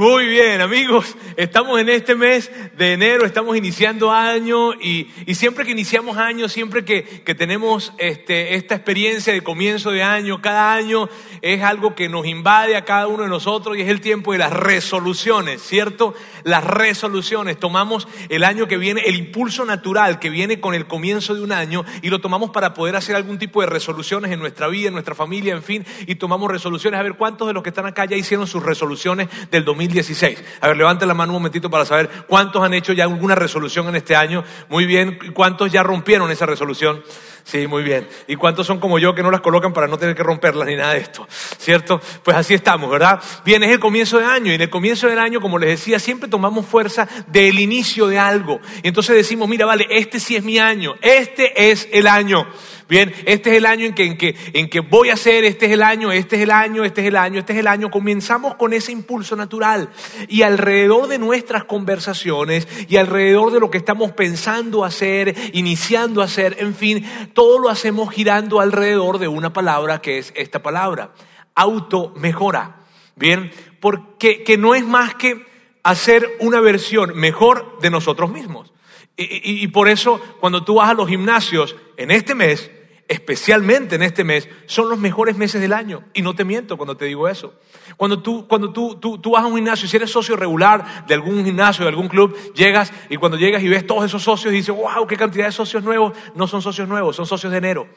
[0.00, 1.14] Muy bien, amigos.
[1.36, 6.48] Estamos en este mes de enero, estamos iniciando año y, y siempre que iniciamos año,
[6.48, 11.10] siempre que, que tenemos este, esta experiencia de comienzo de año, cada año
[11.42, 14.38] es algo que nos invade a cada uno de nosotros y es el tiempo de
[14.38, 16.14] las resoluciones, ¿cierto?
[16.44, 17.58] Las resoluciones.
[17.58, 21.52] Tomamos el año que viene, el impulso natural que viene con el comienzo de un
[21.52, 24.94] año y lo tomamos para poder hacer algún tipo de resoluciones en nuestra vida, en
[24.94, 26.98] nuestra familia, en fin, y tomamos resoluciones.
[26.98, 30.38] A ver, ¿cuántos de los que están acá ya hicieron sus resoluciones del 2016.
[30.60, 33.88] A ver, levanten la mano un momentito para saber cuántos han hecho ya alguna resolución
[33.88, 34.44] en este año.
[34.68, 37.02] Muy bien, ¿cuántos ya rompieron esa resolución?
[37.44, 38.06] Sí, muy bien.
[38.28, 40.76] ¿Y cuántos son como yo que no las colocan para no tener que romperlas ni
[40.76, 41.26] nada de esto?
[41.58, 42.00] ¿Cierto?
[42.22, 43.20] Pues así estamos, ¿verdad?
[43.44, 45.98] Bien, es el comienzo de año y en el comienzo del año, como les decía,
[45.98, 48.60] siempre tomamos fuerza del inicio de algo.
[48.82, 52.46] Y entonces decimos, mira, vale, este sí es mi año, este es el año.
[52.90, 55.66] Bien, este es el año en que, en, que, en que voy a hacer, este
[55.66, 57.88] es el año, este es el año, este es el año, este es el año.
[57.88, 59.90] Comenzamos con ese impulso natural
[60.26, 66.24] y alrededor de nuestras conversaciones y alrededor de lo que estamos pensando hacer, iniciando a
[66.24, 71.12] hacer, en fin, todo lo hacemos girando alrededor de una palabra que es esta palabra,
[71.54, 72.80] auto-mejora.
[73.14, 75.46] Bien, porque que no es más que
[75.84, 78.72] hacer una versión mejor de nosotros mismos.
[79.16, 82.68] Y, y, y por eso cuando tú vas a los gimnasios en este mes,
[83.10, 86.04] especialmente en este mes, son los mejores meses del año.
[86.14, 87.54] Y no te miento cuando te digo eso.
[87.96, 91.14] Cuando tú, cuando tú, tú, tú vas a un gimnasio, si eres socio regular de
[91.14, 94.58] algún gimnasio, de algún club, llegas y cuando llegas y ves todos esos socios y
[94.58, 97.88] dices, wow, qué cantidad de socios nuevos, no son socios nuevos, son socios de enero.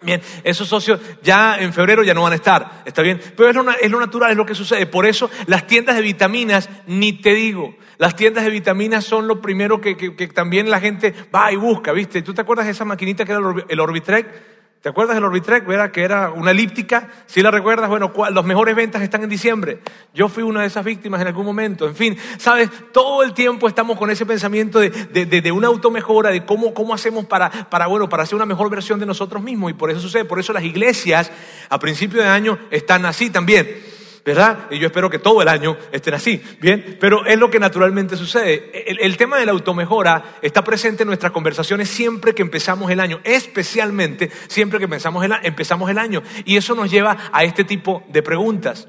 [0.00, 3.20] Bien, esos socios ya en febrero ya no van a estar, ¿está bien?
[3.36, 4.86] Pero es lo, es lo, natural, es lo que sucede.
[4.86, 9.40] Por eso las tiendas de vitaminas, ni te digo, las tiendas de vitaminas son lo
[9.40, 12.22] primero que, que, también la gente va y busca, ¿viste?
[12.22, 14.57] ¿Tú te acuerdas de esa maquinita que era el Orbitrek?
[14.80, 15.66] ¿Te acuerdas del Orbitrek?
[15.66, 15.90] ¿verdad?
[15.90, 17.08] Que era una elíptica.
[17.26, 19.80] Si la recuerdas, bueno, los mejores ventas están en diciembre.
[20.14, 21.88] Yo fui una de esas víctimas en algún momento.
[21.88, 25.66] En fin, sabes, todo el tiempo estamos con ese pensamiento de, de, de, de una
[25.66, 29.42] automejora, de cómo, cómo hacemos para, para, bueno, para hacer una mejor versión de nosotros
[29.42, 29.72] mismos.
[29.72, 31.32] Y por eso sucede, por eso las iglesias
[31.68, 33.97] a principio de año están así también.
[34.28, 34.66] ¿Verdad?
[34.70, 36.98] Y yo espero que todo el año estén así, ¿bien?
[37.00, 38.70] Pero es lo que naturalmente sucede.
[39.02, 43.20] El, tema de la automejora está presente en nuestras conversaciones siempre que empezamos el año,
[43.24, 46.22] especialmente siempre que empezamos el, empezamos el año.
[46.44, 48.88] Y eso nos lleva a este tipo de preguntas.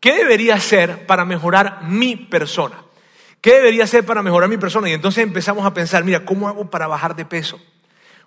[0.00, 2.82] ¿Qué debería hacer para mejorar mi persona?
[3.42, 4.88] ¿Qué debería hacer para mejorar mi persona?
[4.88, 7.60] Y entonces empezamos a pensar, mira, ¿cómo hago para bajar de peso?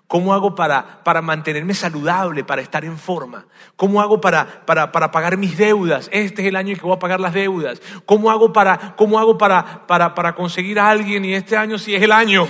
[0.08, 3.46] ¿Cómo hago para, para mantenerme saludable, para estar en forma?
[3.74, 6.08] ¿Cómo hago para, para, para, pagar mis deudas?
[6.12, 7.82] Este es el año en que voy a pagar las deudas.
[8.04, 11.24] ¿Cómo hago para, cómo hago para, conseguir a alguien?
[11.24, 12.46] Y este año sí es el año.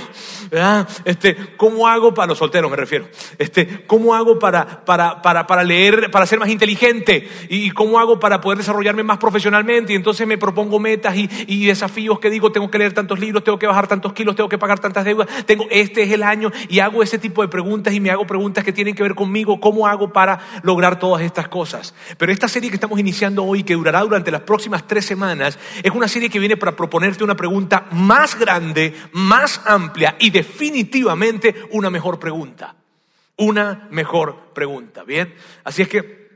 [1.06, 3.09] Este, ¿Cómo hago para los solteros, me refiero?
[3.39, 7.27] Este, ¿Cómo hago para, para leer, para ser más inteligente?
[7.49, 9.94] ¿Y cómo hago para poder desarrollarme más profesionalmente?
[9.94, 13.43] Y entonces me propongo metas y, y desafíos que digo, tengo que leer tantos libros,
[13.43, 15.27] tengo que bajar tantos kilos, tengo que pagar tantas deudas.
[15.47, 18.64] Tengo, este es el año y hago ese tipo de preguntas y me hago preguntas
[18.64, 21.94] que tienen que ver conmigo, cómo hago para lograr todas estas cosas.
[22.18, 25.90] Pero esta serie que estamos iniciando hoy, que durará durante las próximas tres semanas, es
[25.90, 31.90] una serie que viene para proponerte una pregunta más grande, más amplia y definitivamente una
[31.90, 32.74] mejor pregunta.
[33.36, 35.34] Una mejor pregunta, ¿bien?
[35.64, 36.28] Así es que,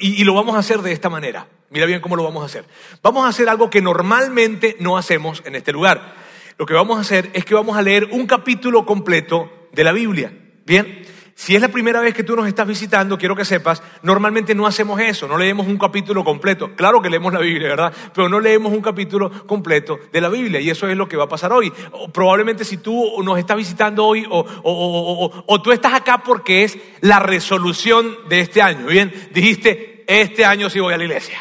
[0.00, 1.46] y, y lo vamos a hacer de esta manera.
[1.70, 2.66] Mira bien cómo lo vamos a hacer.
[3.02, 6.14] Vamos a hacer algo que normalmente no hacemos en este lugar.
[6.58, 9.92] Lo que vamos a hacer es que vamos a leer un capítulo completo de la
[9.92, 10.32] Biblia.
[10.64, 14.54] Bien, si es la primera vez que tú nos estás visitando, quiero que sepas, normalmente
[14.54, 16.76] no hacemos eso, no leemos un capítulo completo.
[16.76, 17.92] Claro que leemos la Biblia, ¿verdad?
[18.14, 21.24] Pero no leemos un capítulo completo de la Biblia y eso es lo que va
[21.24, 21.72] a pasar hoy.
[22.12, 26.64] Probablemente si tú nos estás visitando hoy o, o, o, o, tú estás acá porque
[26.64, 29.12] es la resolución de este año, ¿bien?
[29.32, 31.38] Dijiste, este año sí voy a la iglesia.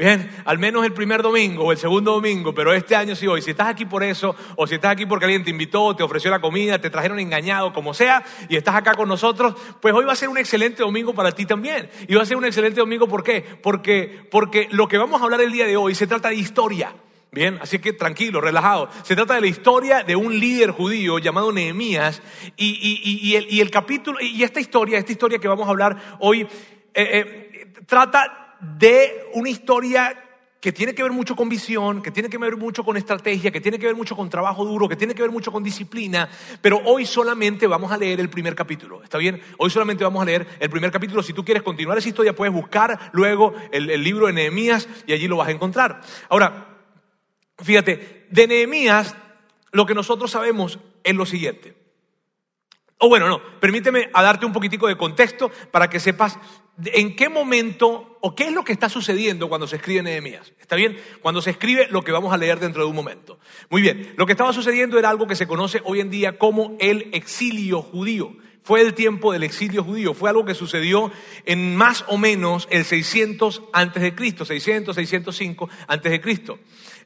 [0.00, 3.42] Bien, al menos el primer domingo o el segundo domingo, pero este año sí hoy.
[3.42, 6.30] Si estás aquí por eso, o si estás aquí porque alguien te invitó, te ofreció
[6.30, 10.14] la comida, te trajeron engañado, como sea, y estás acá con nosotros, pues hoy va
[10.14, 11.90] a ser un excelente domingo para ti también.
[12.08, 13.42] Y va a ser un excelente domingo, ¿por qué?
[13.62, 16.94] Porque, porque lo que vamos a hablar el día de hoy se trata de historia.
[17.30, 18.88] Bien, así que tranquilo, relajado.
[19.02, 22.22] Se trata de la historia de un líder judío llamado Nehemías
[22.56, 26.48] y, el, capítulo, y esta historia, esta historia que vamos a hablar hoy, eh,
[26.94, 30.16] eh, trata de una historia
[30.60, 33.60] que tiene que ver mucho con visión, que tiene que ver mucho con estrategia, que
[33.60, 36.28] tiene que ver mucho con trabajo duro, que tiene que ver mucho con disciplina,
[36.60, 39.40] pero hoy solamente vamos a leer el primer capítulo, ¿está bien?
[39.56, 41.22] Hoy solamente vamos a leer el primer capítulo.
[41.22, 45.14] Si tú quieres continuar esa historia, puedes buscar luego el, el libro de Nehemías y
[45.14, 46.02] allí lo vas a encontrar.
[46.28, 46.76] Ahora,
[47.58, 49.16] fíjate, de Nehemías
[49.72, 51.79] lo que nosotros sabemos es lo siguiente.
[53.02, 56.38] O bueno, no, permíteme a darte un poquitico de contexto para que sepas
[56.84, 60.52] en qué momento o qué es lo que está sucediendo cuando se escribe Nehemías.
[60.60, 60.98] ¿Está bien?
[61.22, 63.38] Cuando se escribe lo que vamos a leer dentro de un momento.
[63.70, 66.76] Muy bien, lo que estaba sucediendo era algo que se conoce hoy en día como
[66.78, 68.36] el exilio judío.
[68.62, 71.10] Fue el tiempo del exilio judío, fue algo que sucedió
[71.46, 76.58] en más o menos el 600 antes de Cristo, 600, 605 antes de Cristo.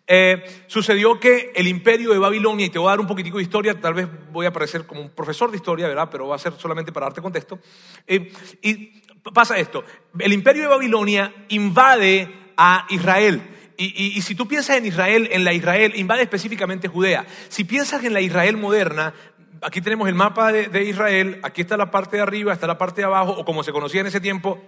[0.06, 3.44] Eh, sucedió que el imperio de Babilonia, y te voy a dar un poquitico de
[3.44, 6.08] historia, tal vez voy a aparecer como un profesor de historia, ¿verdad?
[6.10, 7.58] Pero va a ser solamente para darte contexto.
[8.06, 8.30] Eh,
[8.60, 9.02] y
[9.32, 9.82] pasa esto,
[10.18, 13.50] el imperio de Babilonia invade a Israel.
[13.76, 17.26] Y, y, si tú piensas en Israel, en la Israel, invade específicamente Judea.
[17.48, 19.14] Si piensas en la Israel moderna,
[19.62, 23.00] aquí tenemos el mapa de, Israel, aquí está la parte de arriba, está la parte
[23.00, 24.58] de abajo, o como se conocía en ese tiempo,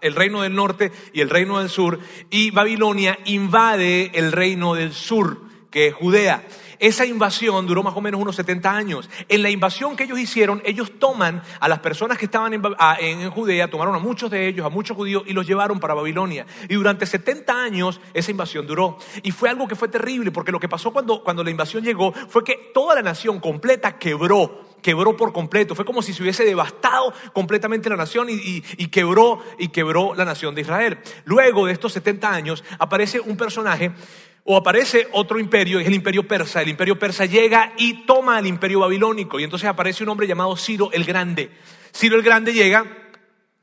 [0.00, 1.98] el reino del norte y el reino del sur,
[2.30, 5.40] y Babilonia invade el reino del sur,
[5.70, 6.44] que es Judea.
[6.84, 9.08] Esa invasión duró más o menos unos 70 años.
[9.30, 13.70] En la invasión que ellos hicieron, ellos toman a las personas que estaban en, Judea,
[13.70, 16.44] tomaron a muchos de ellos, a muchos judíos, y los llevaron para Babilonia.
[16.68, 18.98] Y durante 70 años esa invasión duró.
[19.22, 22.12] Y fue algo que fue terrible, porque lo que pasó cuando, cuando la invasión llegó
[22.12, 25.74] fue que toda la nación completa quebró quebró por completo.
[25.74, 30.26] Fue como si se hubiese devastado completamente la nación y, y, quebró y quebró la
[30.26, 30.98] nación de Israel.
[31.24, 33.94] Luego de estos 70 años aparece un personaje
[34.44, 36.60] o aparece otro imperio, es el imperio persa.
[36.60, 39.40] El imperio persa llega y toma al imperio babilónico.
[39.40, 41.50] Y entonces aparece un hombre llamado Ciro el Grande.
[41.94, 42.86] Ciro el Grande llega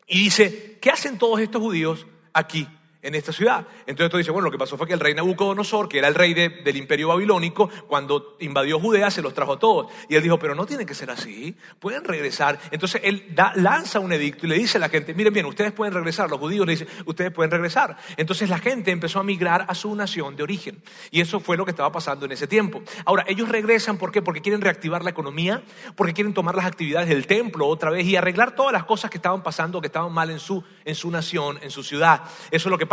[0.07, 2.68] y dice, ¿qué hacen todos estos judíos aquí?
[3.01, 3.65] En esta ciudad.
[3.86, 6.15] Entonces tú dices, bueno, lo que pasó fue que el rey Nabucodonosor, que era el
[6.15, 9.92] rey del imperio babilónico, cuando invadió Judea se los trajo a todos.
[10.09, 12.59] Y él dijo, pero no tiene que ser así, pueden regresar.
[12.71, 15.94] Entonces él lanza un edicto y le dice a la gente, miren bien, ustedes pueden
[15.94, 16.30] regresar.
[16.30, 17.98] Los judíos le dicen, ustedes pueden regresar.
[18.18, 20.81] Entonces la gente empezó a migrar a su nación de origen.
[21.09, 22.81] Y eso fue lo que estaba pasando en ese tiempo.
[23.06, 24.21] Ahora, ellos regresan, ¿por qué?
[24.21, 25.63] Porque quieren reactivar la economía,
[25.95, 29.18] porque quieren tomar las actividades del templo otra vez y arreglar todas las cosas que
[29.18, 32.21] estaban pasando, que estaban mal en su, en su nación, en su ciudad.
[32.51, 32.86] Eso es lo que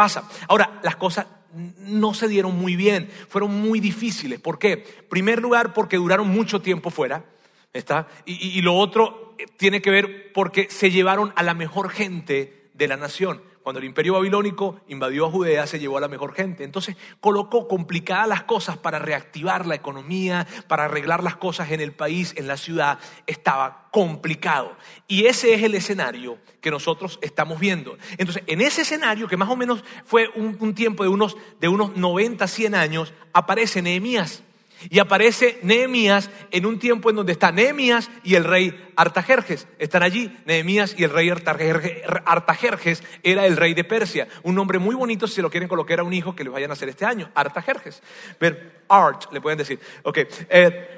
[0.49, 4.41] Ahora, las cosas no se dieron muy bien, fueron muy difíciles.
[4.41, 4.73] ¿Por qué?
[4.73, 7.25] En primer lugar, porque duraron mucho tiempo fuera.
[7.73, 8.09] ¿está?
[8.25, 12.89] y lo otro eh, tiene que ver porque se llevaron a la mejor gente de
[12.89, 13.41] la nación.
[13.69, 16.65] Cuando el imperio babilónico invadió a Judea, se llevó a la mejor gente.
[16.65, 21.93] Entonces colocó complicadas las cosas para reactivar la economía, para arreglar las cosas en el
[21.93, 22.99] país, en la ciudad.
[23.27, 24.75] Estaba complicado.
[25.07, 27.99] Y ese es el escenario que nosotros estamos viendo.
[28.17, 31.95] Entonces, en ese escenario, que más o menos fue un, tiempo de unos, de unos
[31.95, 34.45] 90, 100 años, aparece Nehemías.
[34.91, 39.67] Y aparece Nehemías en un tiempo en donde está Nehemías y el rey Artajerjes.
[39.79, 40.37] Están allí.
[40.45, 44.29] Nehemías y el rey Artajerjes era el rey de Persia.
[44.43, 46.75] Un nombre muy bonito si lo quieren colocar a un hijo que les vayan a
[46.75, 47.31] hacer este año.
[47.35, 48.03] Artajerjes.
[48.41, 49.79] Ver, Art, le pueden decir.
[50.03, 50.19] Ok.
[50.49, 50.98] Eh,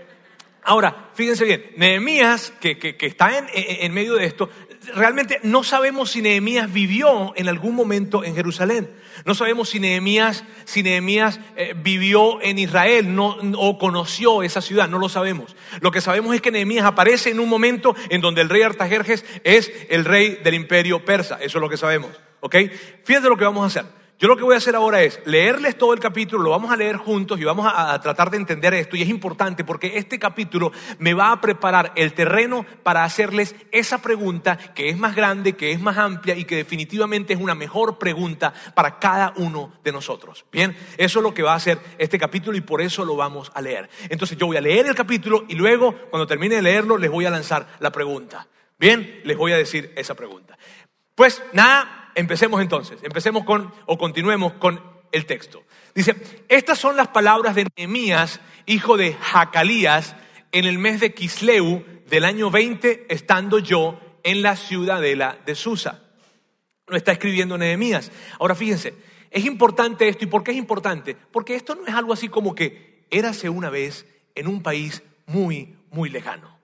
[0.62, 1.72] ahora, fíjense bien.
[1.76, 4.50] Nehemías, que, que, está en, en medio de esto,
[4.94, 8.90] realmente no sabemos si Nehemías vivió en algún momento en Jerusalén.
[9.24, 14.88] No sabemos si Nehemías, si Nehemías eh, vivió en Israel no, o conoció esa ciudad,
[14.88, 15.56] no lo sabemos.
[15.80, 19.24] Lo que sabemos es que Nehemías aparece en un momento en donde el rey Artajerjes
[19.44, 21.38] es el rey del imperio persa.
[21.40, 22.10] Eso es lo que sabemos.
[22.40, 22.56] ¿Ok?
[23.04, 23.99] Fíjate lo que vamos a hacer.
[24.20, 26.76] Yo lo que voy a hacer ahora es leerles todo el capítulo, lo vamos a
[26.76, 28.94] leer juntos y vamos a, tratar de entender esto.
[28.94, 34.02] Y es importante porque este capítulo me va a preparar el terreno para hacerles esa
[34.02, 37.96] pregunta que es más grande, que es más amplia y que definitivamente es una mejor
[37.96, 40.44] pregunta para cada uno de nosotros.
[40.52, 43.50] Bien, eso es lo que va a hacer este capítulo y por eso lo vamos
[43.54, 43.88] a leer.
[44.10, 47.24] Entonces yo voy a leer el capítulo y luego cuando termine de leerlo les voy
[47.24, 48.46] a lanzar la pregunta.
[48.78, 50.58] Bien, les voy a decir esa pregunta.
[51.14, 54.80] Pues nada, empecemos entonces, empecemos con, o continuemos con
[55.12, 55.62] el texto.
[55.94, 56.14] Dice,
[56.48, 60.14] estas son las palabras de Nehemías, hijo de Jacalías,
[60.52, 66.02] en el mes de Kisleu del año 20, estando yo en la ciudadela de Susa.
[66.86, 68.10] Lo está escribiendo Nehemías.
[68.38, 68.94] Ahora fíjense,
[69.30, 70.24] es importante esto.
[70.24, 71.16] ¿Y por qué es importante?
[71.30, 75.76] Porque esto no es algo así como que érase una vez en un país muy,
[75.90, 76.58] muy lejano.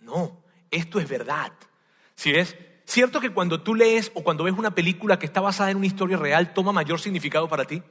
[0.00, 1.52] No, esto es verdad.
[2.14, 2.56] Si ves,
[2.92, 5.86] ¿Cierto que cuando tú lees o cuando ves una película que está basada en una
[5.86, 7.82] historia real toma mayor significado para ti?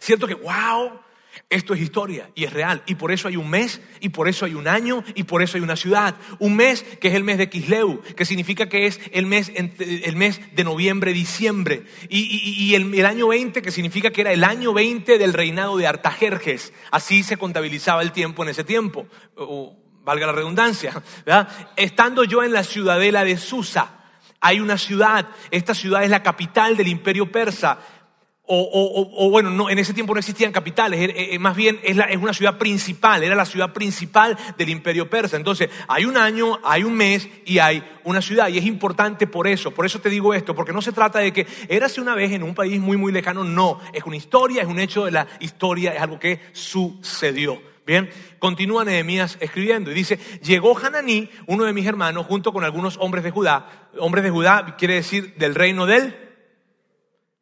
[0.00, 0.98] ¿Cierto que, wow,
[1.50, 2.82] esto es historia y es real?
[2.86, 5.58] Y por eso hay un mes, y por eso hay un año, y por eso
[5.58, 6.14] hay una ciudad.
[6.38, 10.16] Un mes que es el mes de Kisleu, que significa que es el mes, el
[10.16, 11.82] mes de noviembre, diciembre.
[12.08, 16.72] Y, el, año 20, que significa que era el año 20 del reinado de Artajerjes.
[16.90, 19.06] Así se contabilizaba el tiempo en ese tiempo
[20.04, 21.02] valga la redundancia,
[21.76, 23.88] estando yo en la ciudadela de Susa,
[24.40, 27.78] hay una ciudad, esta ciudad es la capital del imperio persa,
[28.54, 32.16] o, bueno, no, en ese tiempo no existían capitales, eh, eh, más bien es, es,
[32.18, 35.36] una ciudad principal, era la ciudad principal del imperio persa.
[35.36, 38.48] Entonces, hay un año, hay un mes y hay una ciudad.
[38.48, 41.32] Y es importante por eso, por eso te digo esto, porque no se trata de
[41.32, 44.68] que érase una vez en un país muy, muy lejano, no, es una historia, es
[44.68, 47.71] un hecho de la historia, es algo que sucedió.
[47.84, 52.96] Bien, continúa Nehemías escribiendo y dice, llegó Hananí, uno de mis hermanos, junto con algunos
[52.98, 53.88] hombres de Judá.
[53.98, 56.16] Hombres de Judá quiere decir del reino del...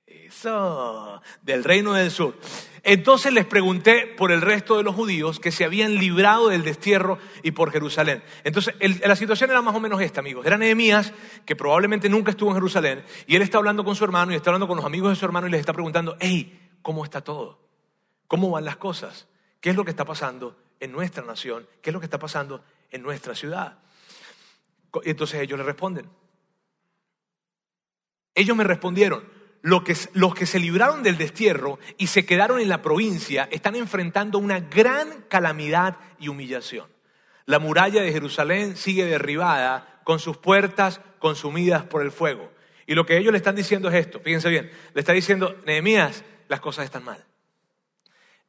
[0.07, 2.39] Eso, del reino del sur.
[2.83, 7.19] Entonces les pregunté por el resto de los judíos que se habían librado del destierro
[7.43, 8.23] y por Jerusalén.
[8.45, 10.47] Entonces la situación era más o menos esta, amigos.
[10.47, 11.13] Era Nehemías,
[11.45, 14.51] que probablemente nunca estuvo en Jerusalén, y él está hablando con su hermano y está
[14.51, 17.61] hablando con los amigos de su hermano y les está preguntando, hey, ¿cómo está todo?
[18.27, 19.27] ¿Cómo van las cosas?
[19.61, 21.67] ¿Qué es lo que está pasando en nuestra nación?
[21.83, 23.79] ¿Qué es lo que está pasando en nuestra ciudad?
[25.05, 26.09] Y entonces ellos le responden.
[28.35, 29.25] Ellos me respondieron,
[29.63, 33.77] los que, los que se libraron del destierro y se quedaron en la provincia están
[33.77, 36.89] enfrentando una gran calamidad y humillación.
[37.45, 42.51] La muralla de Jerusalén sigue derribada con sus puertas consumidas por el fuego.
[42.87, 46.25] Y lo que ellos le están diciendo es esto, fíjense bien, le está diciendo, Nehemías,
[46.49, 47.25] las cosas están mal.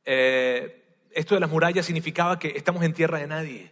[0.06, 0.81] Eh,
[1.14, 3.72] esto de las murallas significaba que estamos en tierra de nadie.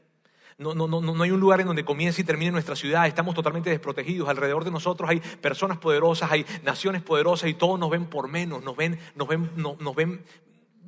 [0.58, 3.08] No, no, no, no hay un lugar en donde comience y termine nuestra ciudad.
[3.08, 4.28] Estamos totalmente desprotegidos.
[4.28, 8.62] Alrededor de nosotros hay personas poderosas, hay naciones poderosas y todos nos ven por menos,
[8.62, 10.22] nos ven, nos ven, nos ven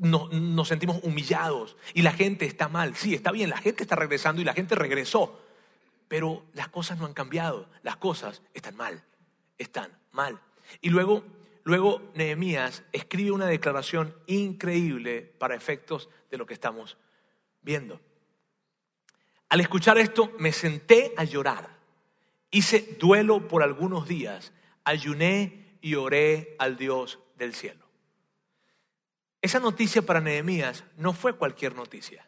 [0.02, 2.96] nos sentimos humillados y la gente está mal.
[2.96, 5.40] Sí, está bien, la gente está regresando y la gente regresó,
[6.08, 9.04] pero las cosas no han cambiado, las cosas están mal,
[9.60, 10.40] están mal.
[10.82, 11.24] Y luego
[11.64, 16.98] Luego Nehemías escribe una declaración increíble para efectos de lo que estamos
[17.62, 18.00] viendo.
[19.50, 21.78] Al escuchar esto me senté a llorar.
[22.50, 24.54] Hice duelo por algunos días.
[24.84, 27.86] Ayuné y oré al Dios del cielo.
[29.42, 32.26] Esa noticia para Nehemías no fue cualquier noticia.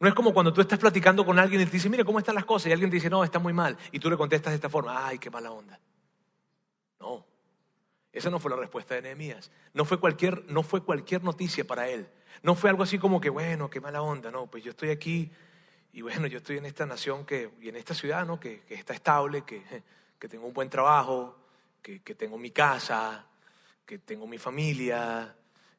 [0.00, 2.34] No es como cuando tú estás platicando con alguien y te dice, mire cómo están
[2.34, 4.56] las cosas, y alguien te dice, no, está muy mal, y tú le contestas de
[4.56, 5.80] esta forma, ay, qué mala onda.
[7.00, 7.26] No,
[8.12, 9.50] esa no fue la respuesta de Nehemías.
[9.74, 12.08] No fue cualquier, no fue cualquier noticia para él.
[12.42, 14.30] No fue algo así como que, bueno, qué mala onda.
[14.30, 15.30] No, pues yo estoy aquí
[15.92, 18.38] y bueno, yo estoy en esta nación que, y en esta ciudad, ¿no?
[18.38, 19.62] Que, está estable, que,
[20.18, 21.36] que, tengo un buen trabajo,
[21.82, 23.26] que, tengo mi casa,
[23.84, 25.34] que tengo mi familia,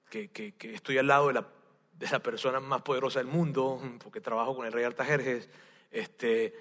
[0.10, 0.30] que,
[0.62, 1.48] estoy al lado de la,
[1.94, 5.50] de la, persona más poderosa del mundo, porque trabajo con el rey Artajerjes.
[5.92, 6.54] Este,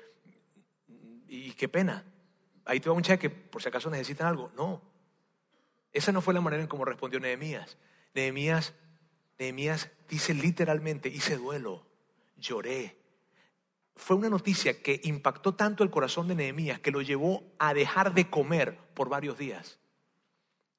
[1.26, 2.04] y qué pena.
[2.64, 4.52] Ahí te va un cheque, por si acaso necesitan algo.
[4.56, 4.82] No,
[5.92, 7.78] esa no fue la manera en cómo respondió Nehemías.
[8.14, 8.74] Nehemías,
[9.38, 11.86] Nehemías dice literalmente, hice duelo,
[12.36, 12.98] lloré.
[13.96, 18.14] Fue una noticia que impactó tanto el corazón de Nehemías que lo llevó a dejar
[18.14, 19.78] de comer por varios días.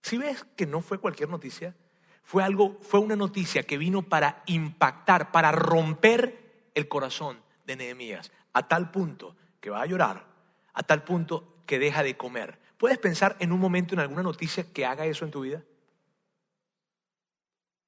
[0.02, 1.76] Si ves que no fue cualquier noticia,
[2.24, 8.32] fue algo, fue una noticia que vino para impactar, para romper el corazón de Nehemías,
[8.54, 10.26] a tal punto que va a llorar,
[10.74, 12.60] a tal punto que deja de comer.
[12.80, 15.62] ¿Puedes pensar en un momento en alguna noticia que haga eso en tu vida?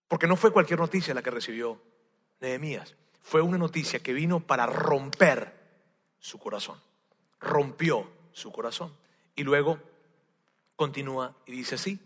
[0.10, 1.82] Porque no fue cualquier noticia la que recibió
[2.42, 2.98] Nehemías.
[3.22, 5.54] Fue una noticia que vino para romper
[6.20, 6.78] su corazón.
[7.40, 8.94] Rompió su corazón.
[9.34, 9.80] Y luego
[10.76, 11.98] continúa y dice así.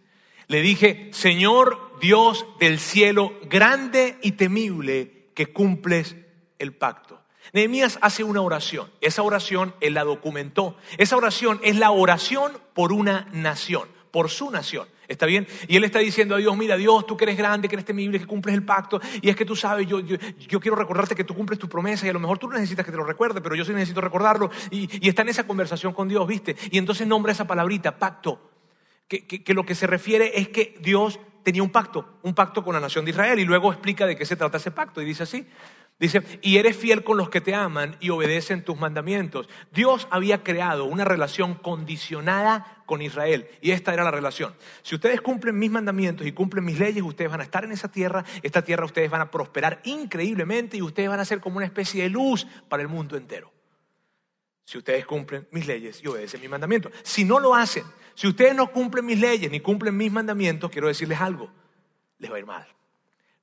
[0.46, 6.16] Le dije, Señor Dios del cielo, grande y temible, que cumples
[6.60, 7.25] el pacto.
[7.54, 8.90] Nehemías hace una oración.
[9.02, 10.78] Esa oración él la documentó.
[10.98, 14.88] Esa oración es la oración por una nación, por su nación.
[15.08, 15.48] ¿Está bien?
[15.68, 18.20] Y él está diciendo a Dios, mira Dios, tú que eres grande, que eres temible,
[18.20, 19.00] que cumples el pacto.
[19.22, 22.10] Y es que tú sabes, yo, yo, quiero recordarte que tú cumples tu promesa y
[22.10, 24.50] a lo mejor tú no necesitas que te lo recuerde, pero yo sí necesito recordarlo.
[24.72, 26.56] Y, está en esa conversación con Dios, ¿viste?
[26.72, 28.52] Y entonces nombra esa palabrita, pacto,
[29.08, 32.74] que, que lo que se refiere es que Dios tenía un pacto, un pacto con
[32.74, 33.40] la nación de Israel.
[33.40, 35.02] Y luego explica de qué se trata ese pacto.
[35.02, 35.48] Y dice así,
[35.98, 39.48] Dice, y eres fiel con los que te aman y obedecen tus mandamientos.
[39.72, 44.54] Dios había creado una relación condicionada con Israel y esta era la relación.
[44.82, 47.90] Si ustedes cumplen mis mandamientos y cumplen mis leyes, ustedes van a estar en esa
[47.90, 51.66] tierra, esta tierra ustedes van a prosperar increíblemente y ustedes van a ser como una
[51.66, 53.54] especie de luz para el mundo entero.
[54.66, 56.92] Si ustedes cumplen mis leyes y obedecen mis mandamientos.
[57.04, 57.86] Si no lo hacen,
[58.16, 61.50] si ustedes no cumplen mis leyes ni cumplen mis mandamientos, quiero decirles algo,
[62.18, 62.68] les va a ir mal.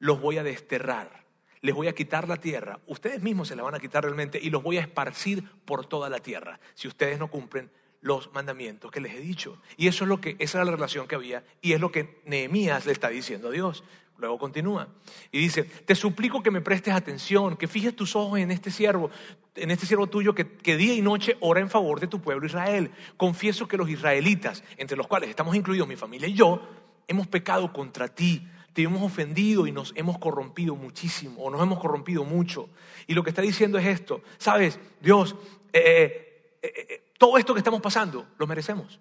[0.01, 1.22] Los voy a desterrar
[1.63, 4.51] les voy a quitar la tierra, ustedes mismos se la van a quitar realmente y
[4.51, 9.01] los voy a esparcir por toda la tierra si ustedes no cumplen los mandamientos que
[9.01, 9.63] les he dicho.
[9.77, 12.21] Y eso es lo que esa era la relación que había y es lo que
[12.27, 13.85] Nehemías le está diciendo a Dios.
[14.19, 14.89] Luego continúa
[15.31, 19.11] y dice, te suplico que me prestes atención, que fijes tus ojos en este siervo,
[19.55, 22.47] en este siervo tuyo que, que, día y noche ora en favor de tu pueblo
[22.47, 22.91] Israel.
[23.17, 26.61] Confieso que los israelitas, entre los cuales estamos incluidos mi familia y yo,
[27.09, 31.79] hemos pecado contra ti, te hemos ofendido y nos hemos corrompido muchísimo, o nos hemos
[31.79, 32.69] corrompido mucho.
[33.07, 35.37] Y lo que está diciendo es esto, sabes, Dios,
[35.73, 39.01] eh, eh, eh, todo esto que estamos pasando lo merecemos.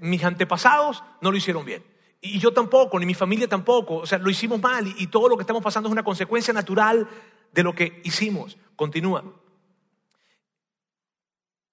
[0.00, 1.84] mis antepasados no lo hicieron bien.
[2.20, 3.96] Y yo tampoco, ni mi familia tampoco.
[3.96, 6.52] O sea, lo hicimos mal y, y todo lo que estamos pasando es una consecuencia
[6.52, 7.08] natural
[7.52, 8.58] de lo que hicimos.
[8.76, 9.24] Continúa.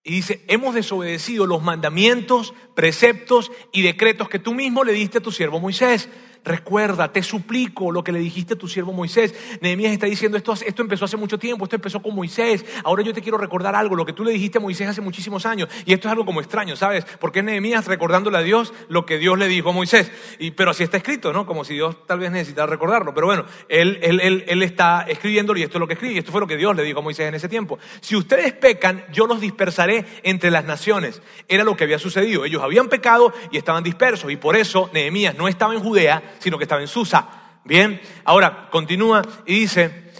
[0.03, 5.21] Y dice, hemos desobedecido los mandamientos, preceptos y decretos que tú mismo le diste a
[5.21, 6.07] tu siervo Moisés.
[6.47, 9.35] Recuerda, te suplico lo que le dijiste a tu siervo Moisés.
[9.59, 12.63] Nehemías está diciendo, esto, esto empezó hace mucho tiempo, esto empezó con Moisés.
[12.85, 15.45] Ahora yo te quiero recordar algo, lo que tú le dijiste a Moisés hace muchísimos
[15.45, 15.67] años.
[15.85, 17.03] Y esto es algo como extraño, ¿sabes?
[17.19, 20.09] Porque Nehemías recordándole a Dios lo que Dios le dijo a Moisés.
[20.39, 21.45] Y, pero así está escrito, ¿no?
[21.45, 23.13] Como si Dios tal vez necesitara recordarlo.
[23.13, 26.13] Pero bueno, él, él, él, él está escribiéndolo y esto es lo que escribe.
[26.13, 27.77] Y esto fue lo que Dios le dijo a Moisés en ese tiempo.
[27.99, 31.21] Si ustedes pecan, yo los dispersaré entre las naciones.
[31.49, 32.45] Era lo que había sucedido.
[32.45, 34.31] Ellos habían pecado y estaban dispersos.
[34.31, 37.27] Y por eso Nehemías no estaba en Judea, sino que estaba en Susa.
[37.63, 40.11] Bien, ahora continúa y dice,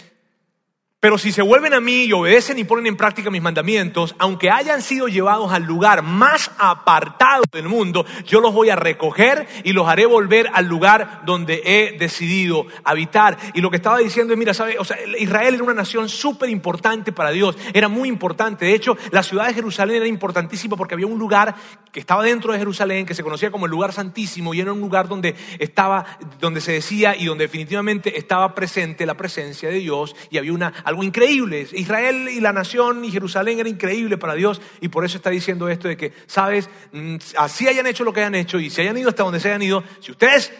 [1.00, 4.50] pero si se vuelven a mí y obedecen y ponen en práctica mis mandamientos, aunque
[4.50, 9.72] hayan sido llevados al lugar más apartado del mundo, yo los voy a recoger y
[9.74, 13.38] los haré volver al lugar donde he decidido habitar.
[13.54, 14.76] Y lo que estaba diciendo es, mira, ¿sabe?
[14.80, 18.64] O sea, Israel era una nación súper importante para Dios, era muy importante.
[18.64, 21.54] De hecho, la ciudad de Jerusalén era importantísima porque había un lugar
[21.92, 24.80] que estaba dentro de Jerusalén que se conocía como el lugar santísimo y era un
[24.80, 30.16] lugar donde estaba, donde se decía y donde definitivamente estaba presente la presencia de Dios
[30.30, 31.66] y había una algo increíble.
[31.72, 35.68] Israel y la nación y Jerusalén era increíble para Dios y por eso está diciendo
[35.68, 38.96] esto de que, sabes, mm, así hayan hecho lo que hayan hecho y si hayan
[38.98, 40.52] ido hasta donde se hayan ido, si ustedes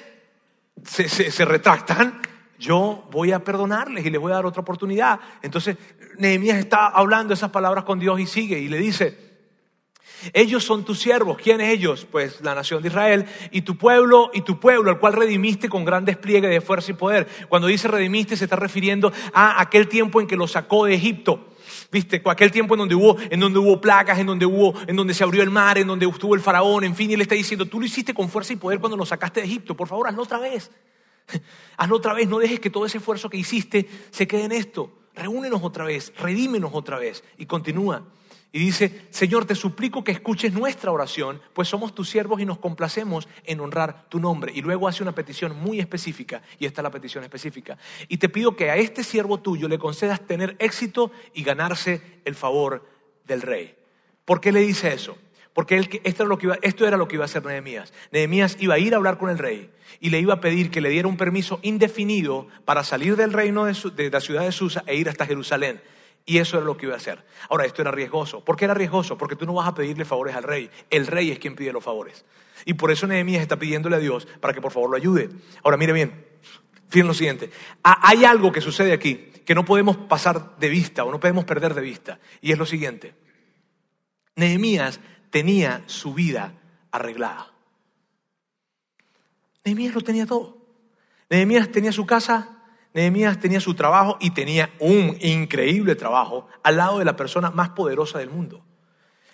[0.84, 2.20] se, se retractan,
[2.58, 5.20] yo voy a perdonarles y les voy a dar otra oportunidad.
[5.42, 5.76] Entonces,
[6.18, 9.27] Nehemías está hablando esas palabras con Dios y sigue y le dice,
[10.32, 11.38] ellos son tus siervos.
[11.38, 12.06] ¿Quiénes ellos?
[12.10, 15.84] Pues la nación de Israel y tu pueblo y tu pueblo, al cual redimiste con
[15.84, 17.28] gran despliegue de fuerza y poder.
[17.48, 21.48] Cuando dice redimiste se está refiriendo a aquel tiempo en que lo sacó de Egipto.
[21.90, 22.20] ¿Viste?
[22.24, 25.24] Aquel tiempo en donde hubo, en donde hubo placas, en donde hubo, en donde se
[25.24, 27.80] abrió el mar, en donde estuvo el faraón, en fin, y él está diciendo, tú
[27.80, 29.74] lo hiciste con fuerza y poder cuando lo sacaste de Egipto.
[29.74, 30.70] Por favor, hazlo otra vez.
[31.76, 34.92] hazlo otra vez, no dejes que todo ese esfuerzo que hiciste se quede en esto.
[35.14, 37.24] Reúnenos otra vez, redímenos otra vez.
[37.38, 38.04] Y continúa.
[38.50, 42.58] Y dice, Señor, te suplico que escuches nuestra oración, pues somos tus siervos y nos
[42.58, 44.52] complacemos en honrar tu nombre.
[44.54, 47.76] Y luego hace una petición muy específica, y esta es la petición específica.
[48.08, 52.34] Y te pido que a este siervo tuyo le concedas tener éxito y ganarse el
[52.34, 52.88] favor
[53.26, 53.76] del rey.
[54.24, 55.18] ¿Por qué le dice eso?
[55.52, 56.56] Porque esto, era lo que iba,
[56.96, 57.92] lo que iba a hacer Nehemías.
[58.12, 60.80] Nehemías iba a ir a hablar con el rey y le iba a pedir que
[60.80, 64.94] le diera un permiso indefinido para salir del reino de la ciudad de Susa e
[64.94, 65.80] ir hasta Jerusalén.
[66.26, 67.24] Y eso era lo que iba a hacer.
[67.48, 68.44] Ahora, esto era riesgoso.
[68.44, 69.16] ¿Por qué era riesgoso?
[69.16, 70.70] Porque tú no vas a pedirle favores al rey.
[70.90, 72.24] El rey es quien pide los favores.
[72.64, 75.30] Y por eso Nehemías está pidiéndole a Dios para que por favor lo ayude.
[75.62, 76.26] Ahora, mire bien.
[76.88, 77.50] Fíjense lo siguiente.
[77.82, 81.74] Hay algo que sucede aquí que no podemos pasar de vista o no podemos perder
[81.74, 82.18] de vista.
[82.42, 83.14] Y es lo siguiente.
[84.36, 85.00] Nehemías
[85.30, 86.54] tenía su vida
[86.90, 87.52] arreglada.
[89.64, 90.58] Nehemías lo tenía todo.
[91.30, 92.57] Nehemías tenía su casa
[92.94, 97.70] Nehemías tenía su trabajo y tenía un increíble trabajo al lado de la persona más
[97.70, 98.64] poderosa del mundo.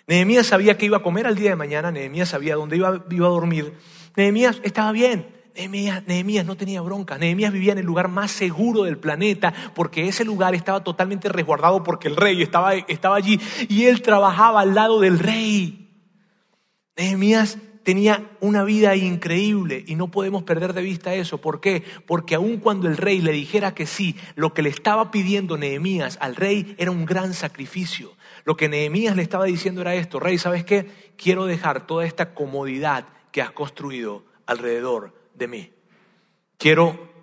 [0.07, 3.27] Nehemías sabía que iba a comer al día de mañana, Nehemías sabía dónde iba, iba
[3.27, 3.73] a dormir.
[4.15, 5.35] Nehemías estaba bien.
[5.55, 7.17] Nehemías, no tenía bronca.
[7.17, 11.81] Nehemías vivía en el lugar más seguro del planeta porque ese lugar estaba totalmente resguardado
[11.81, 13.39] porque el rey estaba, estaba allí
[13.69, 15.89] y él trabajaba al lado del rey.
[16.97, 21.39] Nehemías tenía una vida increíble y no podemos perder de vista eso.
[21.39, 21.83] ¿Por qué?
[22.07, 26.17] Porque aun cuando el rey le dijera que sí, lo que le estaba pidiendo Nehemías
[26.19, 28.11] al rey era un gran sacrificio.
[28.43, 31.13] Lo que Nehemías le estaba diciendo era esto, rey, ¿sabes qué?
[31.15, 35.71] Quiero dejar toda esta comodidad que has construido alrededor de mí.
[36.57, 37.13] Quiero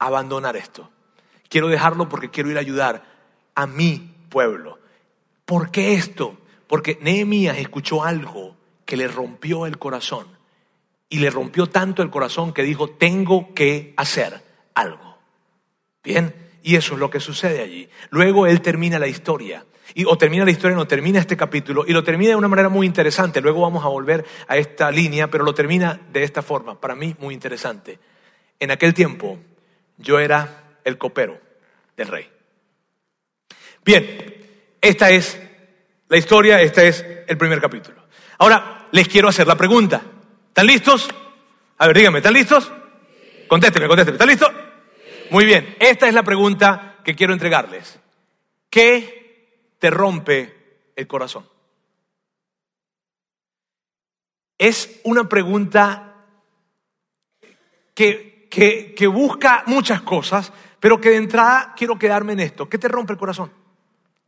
[0.00, 0.90] abandonar esto.
[1.48, 3.04] Quiero dejarlo porque quiero ir a ayudar
[3.54, 4.80] a mi pueblo.
[5.44, 6.38] ¿Por qué esto?
[6.66, 8.56] Porque Nehemías escuchó algo
[8.92, 10.26] que le rompió el corazón.
[11.08, 14.42] Y le rompió tanto el corazón que dijo, tengo que hacer
[14.74, 15.16] algo.
[16.04, 17.88] Bien, y eso es lo que sucede allí.
[18.10, 19.64] Luego él termina la historia.
[19.94, 22.68] Y, o termina la historia, no termina este capítulo, y lo termina de una manera
[22.68, 23.40] muy interesante.
[23.40, 27.16] Luego vamos a volver a esta línea, pero lo termina de esta forma, para mí
[27.18, 27.98] muy interesante.
[28.60, 29.38] En aquel tiempo
[29.96, 31.40] yo era el copero
[31.96, 32.28] del rey.
[33.86, 34.34] Bien,
[34.82, 35.40] esta es
[36.10, 38.02] la historia, este es el primer capítulo.
[38.36, 40.02] Ahora, les quiero hacer la pregunta.
[40.48, 41.08] ¿Están listos?
[41.78, 42.70] A ver, díganme, ¿están listos?
[43.48, 44.14] Contésteme, contésteme.
[44.14, 44.52] ¿Están listos?
[45.30, 47.98] Muy bien, esta es la pregunta que quiero entregarles.
[48.70, 51.48] ¿Qué te rompe el corazón?
[54.58, 56.14] Es una pregunta
[57.94, 62.68] que, que, que busca muchas cosas, pero que de entrada quiero quedarme en esto.
[62.68, 63.61] ¿Qué te rompe el corazón?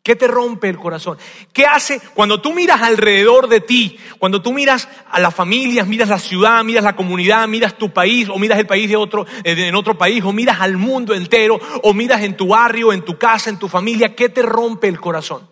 [0.04, 1.16] ¿Qué te rompe el corazón?
[1.50, 3.98] ¿Qué hace cuando tú miras alrededor de ti?
[4.18, 8.28] Cuando tú miras a las familias, miras la ciudad, miras la comunidad, miras tu país
[8.28, 11.58] o miras el país de otro, eh, en otro país o miras al mundo entero
[11.82, 15.00] o miras en tu barrio, en tu casa, en tu familia, ¿qué te rompe el
[15.00, 15.48] corazón?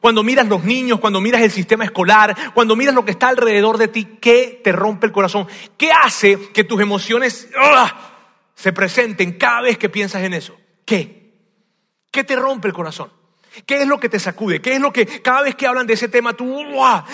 [0.00, 3.76] Cuando miras los niños, cuando miras el sistema escolar, cuando miras lo que está alrededor
[3.76, 5.46] de ti, ¿qué te rompe el corazón?
[5.76, 8.12] ¿Qué hace que tus emociones ¡ah!
[8.54, 10.56] se presenten cada vez que piensas en eso?
[10.86, 11.34] ¿Qué?
[12.10, 13.19] ¿Qué te rompe el corazón?
[13.66, 14.60] ¿Qué es lo que te sacude?
[14.60, 16.60] ¿Qué es lo que cada vez que hablan de ese tema tú,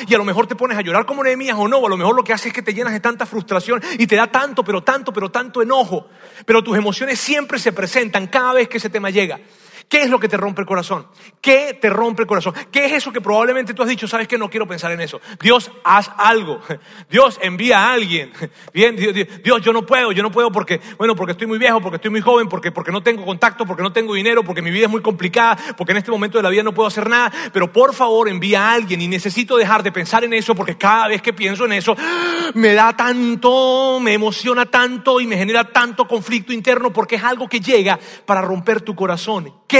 [0.07, 1.97] y a lo mejor te pones a llorar como Nehemías o no, o a lo
[1.97, 4.63] mejor lo que hace es que te llenas de tanta frustración y te da tanto,
[4.63, 6.09] pero tanto, pero tanto enojo,
[6.45, 9.41] pero tus emociones siempre se presentan cada vez que ese tema llega.
[9.89, 11.07] ¿Qué es lo que te rompe el corazón?
[11.41, 12.55] ¿Qué te rompe el corazón?
[12.73, 15.21] ¿Qué es eso que probablemente tú has dicho, sabes que no quiero pensar en eso?
[15.41, 16.61] Dios, haz algo.
[17.09, 18.33] Dios, envía a alguien.
[18.75, 21.97] Bien, Dios, yo no puedo, yo no puedo porque, bueno, porque estoy muy viejo, porque
[21.97, 24.87] estoy muy joven, porque, porque no tengo contacto, porque no tengo dinero, porque mi vida
[24.87, 27.33] es muy complicada, porque en este momento de la vida no puedo hacer nada.
[27.53, 31.07] Pero por favor, envía a alguien y necesito dejar de pensar en eso porque cada
[31.07, 31.95] vez que pienso en eso,
[32.55, 37.49] me da tanto, me emociona tanto y me genera tanto conflicto interno porque es algo
[37.49, 39.53] que llega para romper tu corazón.
[39.69, 39.76] ¿Qué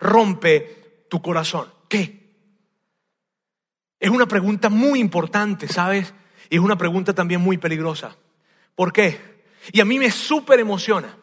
[0.00, 1.72] rompe tu corazón?
[1.88, 2.24] ¿Qué?
[3.98, 6.12] Es una pregunta muy importante, ¿sabes?
[6.50, 8.16] Y es una pregunta también muy peligrosa.
[8.74, 9.18] ¿Por qué?
[9.72, 11.16] Y a mí me súper emociona.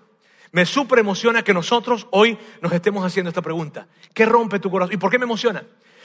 [0.51, 3.87] Me súper emociona que nosotros hoy nos estemos haciendo esta pregunta.
[4.13, 4.95] ¿Qué rompe tu corazón?
[4.95, 5.63] ¿Y por qué me emociona?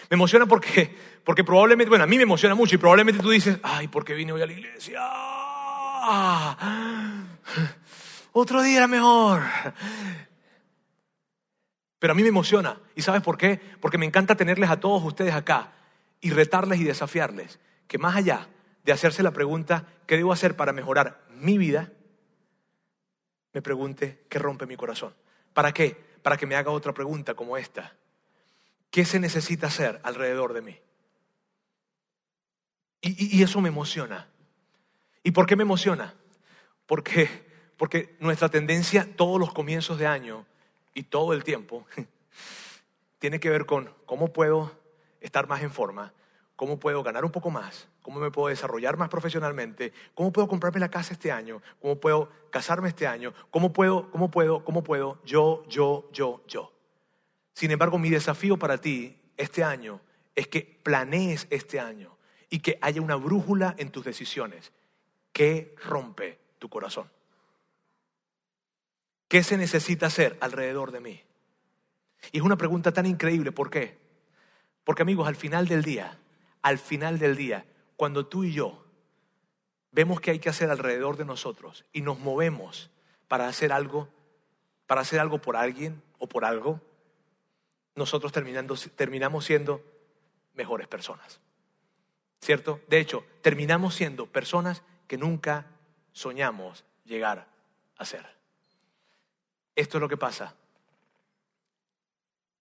[0.09, 3.59] Me emociona porque, porque probablemente, bueno, a mí me emociona mucho y probablemente tú dices,
[3.63, 4.99] ay, ¿por qué vine hoy a la iglesia?
[6.09, 7.25] Ah,
[8.33, 9.43] otro día era mejor.
[12.07, 12.81] Pero a mí me emociona.
[12.95, 13.61] ¿Y sabes por qué?
[13.81, 15.73] Porque me encanta tenerles a todos ustedes acá
[16.21, 17.59] y retarles y desafiarles.
[17.89, 18.47] Que más allá
[18.85, 21.91] de hacerse la pregunta, ¿qué debo hacer para mejorar mi vida?
[23.53, 25.17] Me pregunte, ¿qué rompe mi corazón?
[25.53, 26.01] ¿Para qué?
[26.23, 27.97] Para que me haga otra pregunta como esta.
[28.93, 30.79] ¿Qué se necesita hacer alrededor de mí?
[33.01, 34.29] Y, y eso me emociona.
[35.25, 36.15] ¿Y por qué me emociona?
[36.87, 37.29] Porque,
[37.77, 40.47] porque nuestra tendencia todos los comienzos de año
[40.97, 41.87] y todo el tiempo
[43.19, 44.73] tiene que ver con cómo puedo
[45.21, 46.15] estar más en forma,
[46.57, 50.81] cómo puedo ganar un poco más, cómo me puedo desarrollar más profesionalmente, cómo puedo comprarme
[50.81, 55.21] la casa este año, cómo puedo casarme este año, cómo puedo, cómo puedo, cómo puedo,
[55.23, 56.73] yo, yo, yo, yo.
[57.53, 60.01] Sin embargo, mi desafío para ti este año
[60.35, 62.17] es que planees este año
[62.49, 64.73] y que haya una brújula en tus decisiones
[65.35, 67.11] que rompe tu corazón.
[69.29, 71.23] ¿Qué se necesita hacer alrededor de mí?
[72.33, 73.99] Y es una pregunta tan increíble, ¿por qué?
[74.85, 76.19] Porque amigos, al final del día,
[76.63, 78.85] al final del día, cuando tú y yo
[79.91, 82.91] vemos que hay que hacer alrededor de nosotros y nos movemos
[83.29, 84.09] para hacer algo,
[84.87, 86.81] para hacer algo por alguien o por algo,
[87.95, 89.83] nosotros terminamos siendo
[90.55, 91.41] mejores personas.
[92.41, 92.81] ¿Cierto?
[92.89, 95.67] De hecho, terminamos siendo personas que nunca
[96.13, 97.49] soñamos llegar
[97.97, 98.37] a ser.
[99.77, 100.57] Esto es lo que pasa.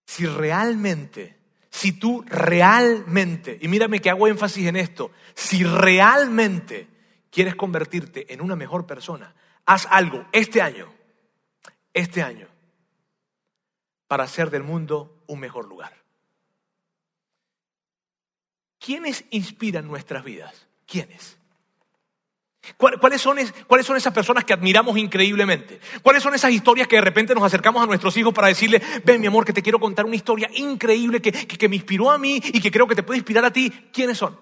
[0.06, 1.38] Si realmente,
[1.69, 6.88] si tú realmente, y mírame que hago énfasis en esto, si realmente
[7.32, 9.34] quieres convertirte en una mejor persona,
[9.65, 10.93] haz algo este año,
[11.93, 12.47] este año,
[14.08, 15.93] para hacer del mundo un mejor lugar.
[18.78, 20.67] ¿Quiénes inspiran nuestras vidas?
[20.86, 21.39] ¿Quiénes?
[22.78, 25.80] ¿Cuáles son, ¿Cuáles son esas personas que admiramos increíblemente?
[26.01, 29.21] ¿Cuáles son esas historias que de repente nos acercamos a nuestros hijos para decirle, ven
[29.21, 32.41] mi amor, que te quiero contar una historia increíble que, que, me inspiró a mí
[32.43, 33.71] y que creo que te puede inspirar a ti?
[33.91, 34.39] ¿Quiénes son?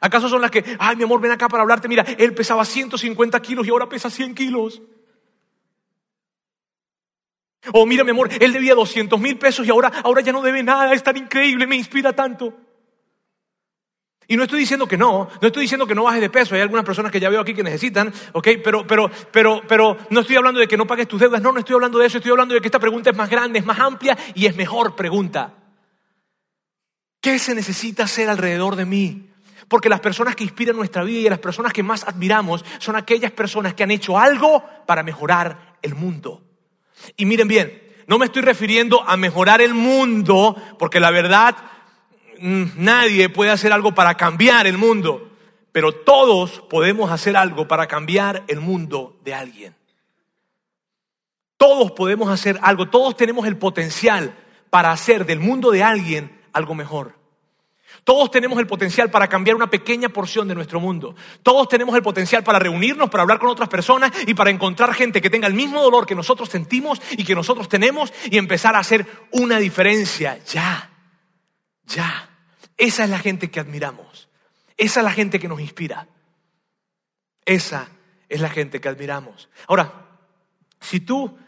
[0.00, 3.40] ¿Acaso son las que, ay mi amor, ven acá para hablarte, mira, él pesaba 150
[3.40, 4.82] kilos y ahora pesa 100 kilos?
[7.72, 10.62] O mira mi amor, él debía 200 mil pesos y ahora, ahora ya no debe
[10.62, 12.52] nada, es tan increíble, me inspira tanto.
[14.26, 16.62] Y no estoy diciendo que no, no estoy diciendo que no bajes de peso, hay
[16.62, 18.48] algunas personas que ya veo aquí que necesitan, ¿ok?
[18.62, 21.58] Pero, pero, pero, pero no estoy hablando de que no pagues tus deudas, no, no
[21.58, 23.78] estoy hablando de eso, estoy hablando de que esta pregunta es más grande, es más
[23.78, 25.54] amplia y es mejor pregunta.
[27.20, 29.30] ¿Qué se necesita hacer alrededor de mí?
[29.68, 33.32] Porque las personas que inspiran nuestra vida y las personas que más admiramos son aquellas
[33.32, 36.42] personas que han hecho algo para mejorar el mundo.
[37.16, 41.56] Y miren bien, no me estoy refiriendo a mejorar el mundo, porque la verdad
[42.44, 45.30] nadie puede hacer algo para cambiar el mundo,
[45.72, 49.74] pero todos podemos hacer algo para cambiar el mundo de alguien.
[51.56, 54.36] Todos podemos hacer algo, todos tenemos el potencial
[54.68, 57.14] para hacer del mundo de alguien algo mejor.
[58.02, 61.14] Todos tenemos el potencial para cambiar una pequeña porción de nuestro mundo.
[61.42, 65.22] Todos tenemos el potencial para reunirnos, para hablar con otras personas y para encontrar gente
[65.22, 68.80] que tenga el mismo dolor que nosotros sentimos y que nosotros tenemos y empezar a
[68.80, 70.38] hacer una diferencia.
[70.44, 70.90] Ya,
[71.86, 72.33] ya.
[72.76, 74.28] Esa es la gente que admiramos.
[74.76, 76.08] Esa es la gente que nos inspira.
[77.44, 77.88] Esa
[78.28, 79.48] es la gente que admiramos.
[79.66, 80.08] Ahora,
[80.80, 81.38] si tú,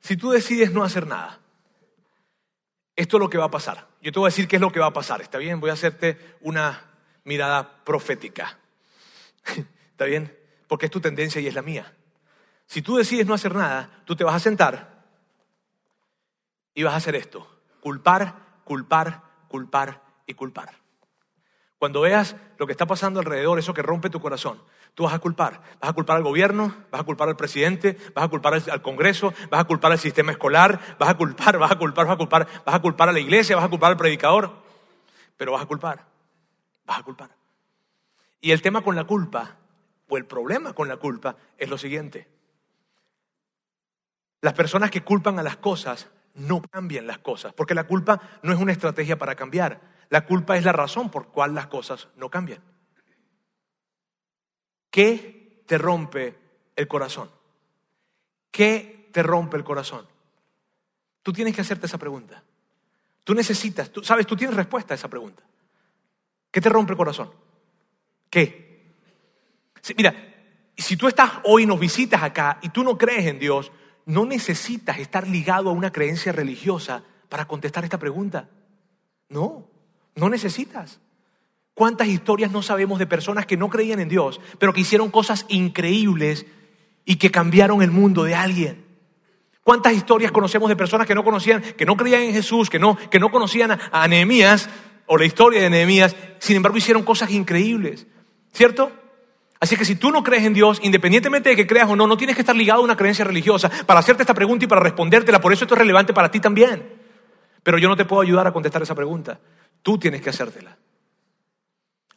[0.00, 1.40] si tú decides no hacer nada,
[2.94, 3.88] esto es lo que va a pasar.
[4.02, 5.20] Yo te voy a decir qué es lo que va a pasar.
[5.20, 5.60] ¿Está bien?
[5.60, 6.84] Voy a hacerte una
[7.24, 8.58] mirada profética.
[9.90, 10.36] ¿Está bien?
[10.68, 11.94] Porque es tu tendencia y es la mía.
[12.66, 15.04] Si tú decides no hacer nada, tú te vas a sentar
[16.74, 17.62] y vas a hacer esto.
[17.80, 20.70] Culpar, culpar, culpar y culpar.
[21.78, 24.60] Cuando veas lo que está pasando alrededor, eso que rompe tu corazón,
[24.94, 25.62] tú vas a culpar.
[25.80, 29.32] Vas a culpar al gobierno, vas a culpar al presidente, vas a culpar al, Congreso,
[29.50, 32.48] vas a culpar al sistema escolar, vas a culpar, vas a culpar, vas a culpar,
[32.64, 34.52] vas a culpar a la iglesia, vas a culpar al predicador,
[35.36, 36.04] pero vas a culpar,
[36.84, 37.30] vas a culpar.
[38.40, 39.56] Y el tema con la culpa,
[40.08, 42.28] o el problema con la culpa, es lo siguiente.
[44.40, 48.52] Las personas que culpan a las cosas no cambian las cosas, porque la culpa no
[48.52, 49.80] es una estrategia para cambiar.
[50.10, 52.62] La culpa es la razón por cual las cosas no cambian.
[54.90, 56.36] ¿Qué te rompe
[56.76, 57.30] el corazón?
[58.50, 60.06] ¿Qué te rompe el corazón?
[61.22, 62.42] Tú tienes que hacerte esa pregunta.
[63.22, 65.42] Tú necesitas, tú sabes, tú tienes respuesta a esa pregunta.
[66.50, 67.30] ¿Qué te rompe el corazón?
[68.30, 68.66] ¿Qué?
[69.96, 70.14] mira,
[70.76, 73.70] si tú estás hoy nos visitas acá y tú no crees en Dios,
[74.06, 78.48] no necesitas estar ligado a una creencia religiosa para contestar esta pregunta.
[79.28, 79.67] No.
[80.18, 81.00] No necesitas.
[81.74, 85.46] ¿Cuántas historias no sabemos de personas que no creían en Dios, pero que hicieron cosas
[85.48, 86.44] increíbles
[87.04, 88.84] y que cambiaron el mundo de alguien?
[89.62, 92.96] ¿Cuántas historias conocemos de personas que no conocían, que no creían en Jesús, que no,
[92.96, 94.68] que no conocían a, a Nehemías
[95.06, 98.08] o la historia de Nehemías, sin embargo hicieron cosas increíbles?
[98.52, 98.90] ¿Cierto?
[99.60, 102.16] Así que si tú no crees en Dios, independientemente de que creas o no, no
[102.16, 105.40] tienes que estar ligado a una creencia religiosa para hacerte esta pregunta y para respondértela.
[105.40, 106.82] Por eso esto es relevante para ti también.
[107.62, 109.38] Pero yo no te puedo ayudar a contestar esa pregunta.
[109.82, 110.76] Tú tienes que hacértela.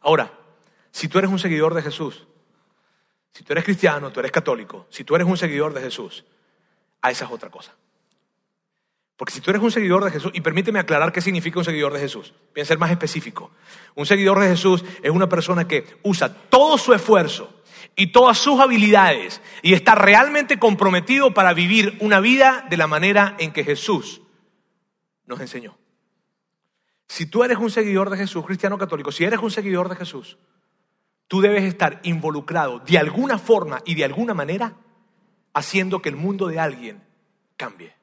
[0.00, 0.32] Ahora,
[0.90, 2.26] si tú eres un seguidor de Jesús,
[3.32, 6.24] si tú eres cristiano, tú eres católico, si tú eres un seguidor de Jesús,
[7.00, 7.74] a esa es otra cosa.
[9.16, 11.92] Porque si tú eres un seguidor de Jesús, y permíteme aclarar qué significa un seguidor
[11.92, 13.52] de Jesús, voy a ser más específico.
[13.94, 17.62] Un seguidor de Jesús es una persona que usa todo su esfuerzo
[17.94, 23.36] y todas sus habilidades y está realmente comprometido para vivir una vida de la manera
[23.38, 24.22] en que Jesús
[25.26, 25.76] nos enseñó.
[27.12, 30.38] Si tú eres un seguidor de Jesús, cristiano católico, si eres un seguidor de Jesús,
[31.28, 34.76] tú debes estar involucrado de alguna forma y de alguna manera
[35.52, 37.02] haciendo que el mundo de alguien
[37.58, 37.94] cambie,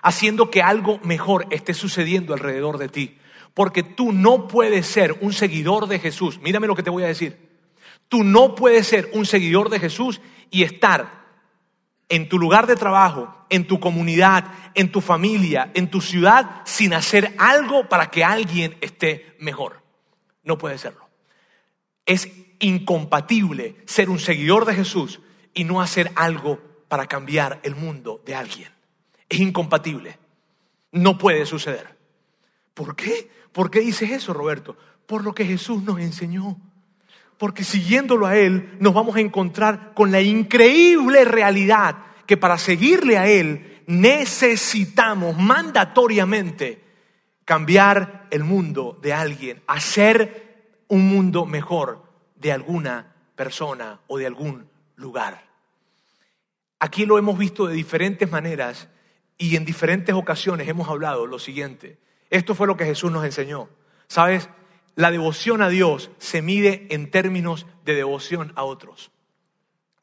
[0.00, 3.18] haciendo que algo mejor esté sucediendo alrededor de ti.
[3.52, 6.38] Porque tú no puedes ser un seguidor de Jesús.
[6.40, 7.36] Mírame lo que te voy a decir.
[8.06, 10.20] Tú no puedes ser un seguidor de Jesús
[10.52, 11.25] y estar
[12.08, 16.94] en tu lugar de trabajo, en tu comunidad, en tu familia, en tu ciudad, sin
[16.94, 19.82] hacer algo para que alguien esté mejor.
[20.44, 21.08] No puede serlo.
[22.04, 22.28] Es
[22.60, 25.20] incompatible ser un seguidor de Jesús
[25.52, 28.70] y no hacer algo para cambiar el mundo de alguien.
[29.28, 30.18] Es incompatible.
[30.92, 31.96] No puede suceder.
[32.74, 33.30] ¿Por qué?
[33.52, 34.76] ¿Por qué dices eso, Roberto?
[35.06, 36.58] Por lo que Jesús nos enseñó
[37.38, 41.96] porque siguiéndolo a Él nos vamos a encontrar con la increíble realidad
[42.26, 46.82] que para seguirle a Él necesitamos mandatoriamente
[47.44, 52.02] cambiar el mundo de alguien, hacer un mundo mejor
[52.34, 55.46] de alguna persona o de algún lugar.
[56.78, 58.88] Aquí lo hemos visto de diferentes maneras
[59.38, 61.98] y en diferentes ocasiones hemos hablado lo siguiente.
[62.30, 63.68] Esto fue lo que Jesús nos enseñó.
[64.08, 64.48] ¿Sabes?
[64.96, 69.12] La devoción a Dios se mide en términos de devoción a otros.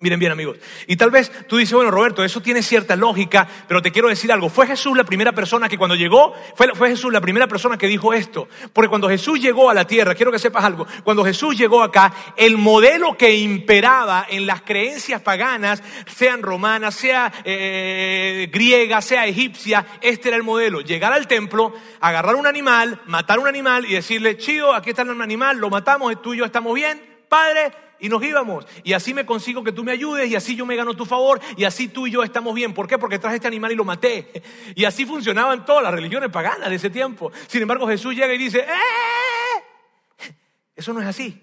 [0.03, 0.57] Miren bien amigos.
[0.85, 4.33] Y tal vez tú dices, bueno Roberto, eso tiene cierta lógica, pero te quiero decir
[4.33, 4.49] algo.
[4.49, 7.87] Fue Jesús la primera persona que cuando llegó, fue, fue, Jesús la primera persona que
[7.87, 8.49] dijo esto.
[8.73, 12.13] Porque cuando Jesús llegó a la tierra, quiero que sepas algo, cuando Jesús llegó acá,
[12.35, 19.85] el modelo que imperaba en las creencias paganas, sean romanas, sea eh, griega, sea egipcia,
[20.01, 20.81] este era el modelo.
[20.81, 25.21] Llegar al templo, agarrar un animal, matar un animal y decirle, chido, aquí está el
[25.21, 28.67] animal, lo matamos, tú y yo estamos bien, Padre, y nos íbamos.
[28.83, 31.41] Y así me consigo que tú me ayudes y así yo me gano tu favor
[31.57, 32.75] y así tú y yo estamos bien.
[32.75, 32.99] ¿Por qué?
[32.99, 34.43] Porque traje este animal y lo maté.
[34.75, 37.31] Y así funcionaban todas las religiones paganas de ese tiempo.
[37.47, 40.33] Sin embargo, Jesús llega y dice, ¡Eh!
[40.75, 41.41] Eso no es así.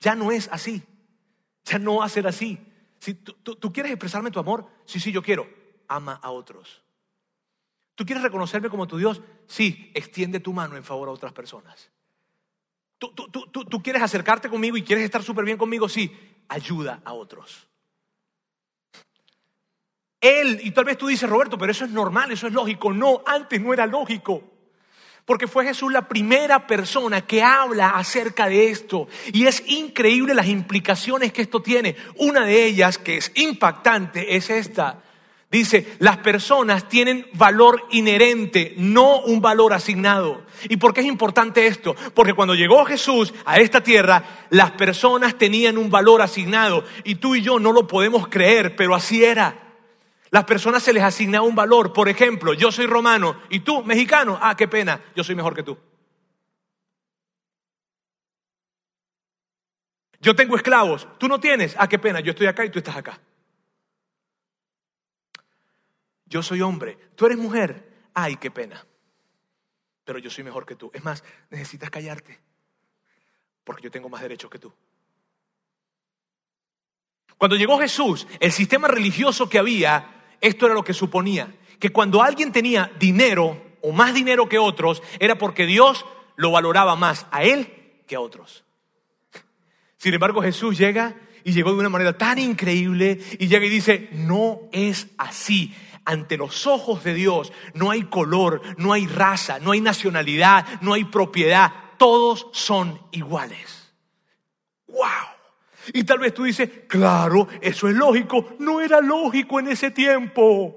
[0.00, 0.82] Ya no es así.
[1.66, 2.58] Ya no va a ser así.
[2.98, 5.46] Si tú, tú quieres expresarme tu amor, sí, sí, yo quiero.
[5.88, 6.82] Ama a otros.
[7.94, 9.20] ¿Tú quieres reconocerme como tu Dios?
[9.46, 11.90] Sí, extiende tu mano en favor a otras personas.
[12.98, 15.88] ¿Tú, tú, tú, tú quieres acercarte conmigo y quieres estar súper bien conmigo?
[15.88, 16.12] Sí,
[16.48, 17.68] ayuda a otros.
[20.20, 22.92] Él, y tal vez tú dices, Roberto, pero eso es normal, eso es lógico.
[22.92, 24.42] No, antes no era lógico.
[25.24, 29.08] Porque fue Jesús la primera persona que habla acerca de esto.
[29.32, 31.96] Y es increíble las implicaciones que esto tiene.
[32.16, 35.04] Una de ellas, que es impactante, es esta.
[35.50, 40.42] Dice, las personas tienen valor inherente, no un valor asignado.
[40.68, 41.96] ¿Y por qué es importante esto?
[42.12, 46.84] Porque cuando llegó Jesús a esta tierra, las personas tenían un valor asignado.
[47.02, 49.68] Y tú y yo no lo podemos creer, pero así era.
[50.30, 51.94] Las personas se les asignaba un valor.
[51.94, 54.38] Por ejemplo, yo soy romano y tú, mexicano.
[54.42, 55.78] Ah, qué pena, yo soy mejor que tú.
[60.20, 61.74] Yo tengo esclavos, tú no tienes.
[61.78, 63.18] Ah, qué pena, yo estoy acá y tú estás acá.
[66.28, 67.88] Yo soy hombre, tú eres mujer.
[68.14, 68.84] Ay, qué pena.
[70.04, 70.90] Pero yo soy mejor que tú.
[70.94, 72.38] Es más, necesitas callarte.
[73.64, 74.72] Porque yo tengo más derechos que tú.
[77.36, 82.22] Cuando llegó Jesús, el sistema religioso que había esto era lo que suponía, que cuando
[82.22, 86.04] alguien tenía dinero o más dinero que otros, era porque Dios
[86.36, 88.64] lo valoraba más a él que a otros.
[89.96, 94.08] Sin embargo, Jesús llega y llegó de una manera tan increíble y llega y dice,
[94.12, 95.74] no es así.
[96.08, 100.94] Ante los ojos de Dios no hay color, no hay raza, no hay nacionalidad, no
[100.94, 101.70] hay propiedad.
[101.98, 103.92] Todos son iguales.
[104.86, 105.02] ¡Wow!
[105.92, 108.56] Y tal vez tú dices, claro, eso es lógico.
[108.58, 110.74] No era lógico en ese tiempo.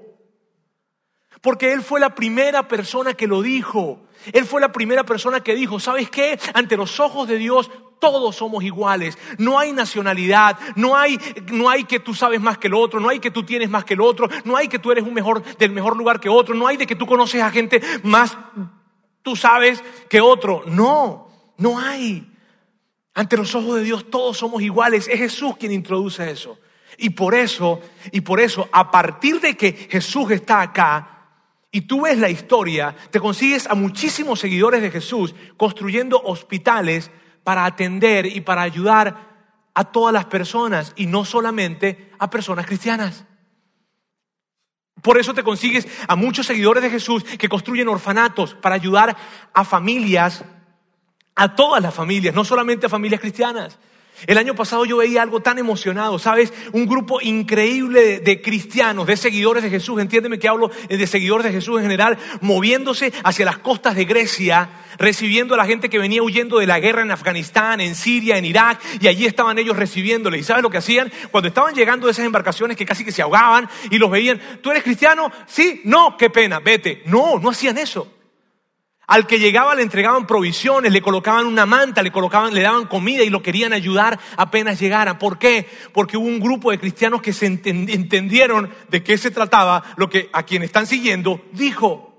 [1.40, 4.02] Porque Él fue la primera persona que lo dijo.
[4.34, 6.38] Él fue la primera persona que dijo, ¿sabes qué?
[6.52, 7.70] Ante los ojos de Dios
[8.02, 9.16] todos somos iguales.
[9.38, 11.20] No hay nacionalidad, no hay,
[11.52, 13.84] no hay que tú sabes más que el otro, no hay que tú tienes más
[13.84, 16.52] que el otro, no hay que tú eres un mejor, del mejor lugar que otro,
[16.52, 18.36] no hay de que tú conoces a gente más,
[19.22, 20.64] tú sabes que otro.
[20.66, 22.28] No, no hay.
[23.14, 25.06] Ante los ojos de Dios todos somos iguales.
[25.06, 26.58] Es Jesús quien introduce eso.
[26.98, 31.28] Y por eso, y por eso, a partir de que Jesús está acá
[31.70, 37.12] y tú ves la historia, te consigues a muchísimos seguidores de Jesús construyendo hospitales
[37.44, 39.32] para atender y para ayudar
[39.74, 43.24] a todas las personas y no solamente a personas cristianas.
[45.00, 49.16] Por eso te consigues a muchos seguidores de Jesús que construyen orfanatos para ayudar
[49.52, 50.44] a familias
[51.34, 53.78] a todas las familias, no solamente a familias cristianas.
[54.26, 56.52] El año pasado yo veía algo tan emocionado, ¿sabes?
[56.72, 61.52] Un grupo increíble de, cristianos, de seguidores de Jesús, entiéndeme que hablo de seguidores de
[61.52, 66.22] Jesús en general, moviéndose hacia las costas de Grecia, recibiendo a la gente que venía
[66.22, 70.38] huyendo de la guerra en Afganistán, en Siria, en Irak, y allí estaban ellos recibiéndole.
[70.38, 71.10] ¿Y sabes lo que hacían?
[71.32, 74.84] Cuando estaban llegando esas embarcaciones que casi que se ahogaban y los veían, ¿tú eres
[74.84, 75.32] cristiano?
[75.46, 77.02] Sí, no, qué pena, vete.
[77.06, 78.21] No, no hacían eso.
[79.06, 83.24] Al que llegaba le entregaban provisiones, le colocaban una manta, le colocaban, le daban comida
[83.24, 85.18] y lo querían ayudar apenas llegara.
[85.18, 85.68] ¿Por qué?
[85.92, 90.30] Porque hubo un grupo de cristianos que se entendieron de qué se trataba, lo que
[90.32, 92.11] a quien están siguiendo dijo.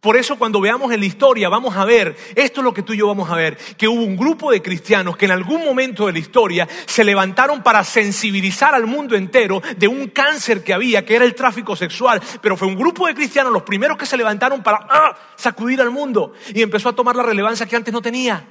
[0.00, 2.94] Por eso cuando veamos en la historia vamos a ver, esto es lo que tú
[2.94, 6.06] y yo vamos a ver, que hubo un grupo de cristianos que en algún momento
[6.06, 11.04] de la historia se levantaron para sensibilizar al mundo entero de un cáncer que había,
[11.04, 12.18] que era el tráfico sexual.
[12.40, 15.18] Pero fue un grupo de cristianos los primeros que se levantaron para ¡ah!
[15.36, 18.46] sacudir al mundo y empezó a tomar la relevancia que antes no tenía.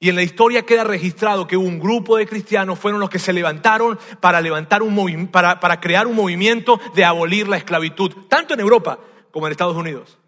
[0.00, 3.32] Y en la historia queda registrado que un grupo de cristianos fueron los que se
[3.32, 8.60] levantaron para, levantar un para, para crear un movimiento de abolir la esclavitud, tanto en
[8.60, 8.98] Europa
[9.30, 10.18] como en Estados Unidos.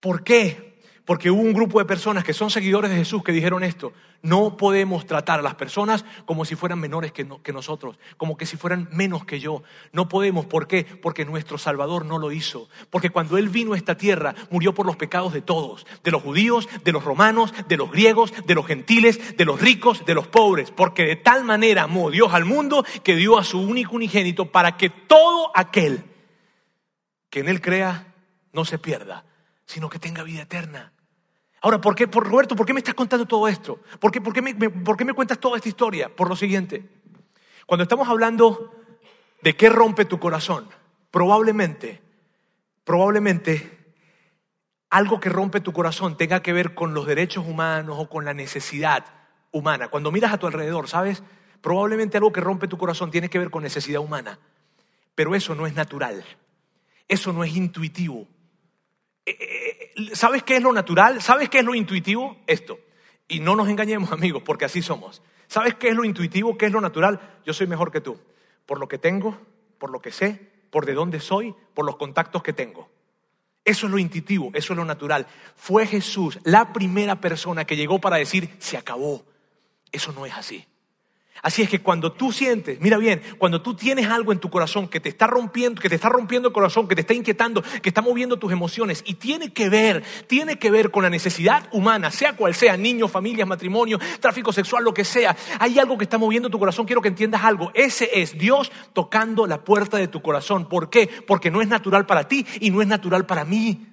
[0.00, 0.66] ¿Por qué?
[1.06, 3.92] Porque hubo un grupo de personas que son seguidores de Jesús que dijeron esto.
[4.22, 8.56] No podemos tratar a las personas como si fueran menores que, nosotros, como que si
[8.56, 9.62] fueran menos que yo.
[9.92, 10.46] No podemos.
[10.46, 10.84] ¿Por qué?
[10.84, 12.68] Porque nuestro Salvador no lo hizo.
[12.90, 15.86] Porque cuando Él vino a esta tierra, murió por los pecados de todos.
[16.02, 20.04] De los judíos, de los romanos, de los griegos, de los gentiles, de los ricos,
[20.04, 20.72] de los pobres.
[20.72, 24.76] Porque de tal manera amó Dios al mundo que dio a su único unigénito para
[24.76, 26.02] que todo aquel
[27.30, 28.14] que en Él crea
[28.52, 29.24] no se pierda,
[29.64, 30.92] sino que tenga vida eterna.
[31.60, 33.80] Ahora, ¿por qué, por, Roberto, por qué me estás contando todo esto?
[33.98, 36.14] ¿Por qué, por, qué me, ¿Por qué me cuentas toda esta historia?
[36.14, 36.88] Por lo siguiente,
[37.66, 38.72] cuando estamos hablando
[39.42, 40.68] de qué rompe tu corazón,
[41.10, 42.00] probablemente,
[42.84, 43.76] probablemente
[44.90, 48.34] algo que rompe tu corazón tenga que ver con los derechos humanos o con la
[48.34, 49.04] necesidad
[49.50, 49.88] humana.
[49.88, 51.22] Cuando miras a tu alrededor, ¿sabes?
[51.60, 54.38] Probablemente algo que rompe tu corazón tiene que ver con necesidad humana,
[55.14, 56.24] pero eso no es natural.
[57.08, 58.26] Eso no es intuitivo.
[59.24, 61.22] Eh, eh, ¿Sabes qué es lo natural?
[61.22, 62.38] ¿Sabes qué es lo intuitivo?
[62.46, 62.78] Esto.
[63.28, 65.22] Y no nos engañemos, amigos, porque así somos.
[65.48, 66.56] ¿Sabes qué es lo intuitivo?
[66.56, 67.40] ¿Qué es lo natural?
[67.44, 68.18] Yo soy mejor que tú.
[68.66, 69.38] Por lo que tengo,
[69.78, 72.88] por lo que sé, por de dónde soy, por los contactos que tengo.
[73.64, 75.26] Eso es lo intuitivo, eso es lo natural.
[75.56, 79.24] Fue Jesús la primera persona que llegó para decir, se acabó.
[79.90, 80.64] Eso no es así.
[81.42, 84.88] Así es que cuando tú sientes, mira bien, cuando tú tienes algo en tu corazón
[84.88, 87.88] que te está rompiendo, que te está rompiendo el corazón, que te está inquietando, que
[87.88, 92.10] está moviendo tus emociones y tiene que ver, tiene que ver con la necesidad humana,
[92.10, 96.18] sea cual sea, niños, familias, matrimonio, tráfico sexual, lo que sea, hay algo que está
[96.18, 97.70] moviendo tu corazón, quiero que entiendas algo.
[97.74, 100.68] Ese es Dios tocando la puerta de tu corazón.
[100.68, 101.08] ¿Por qué?
[101.26, 103.86] Porque no es natural para ti y no es natural para mí.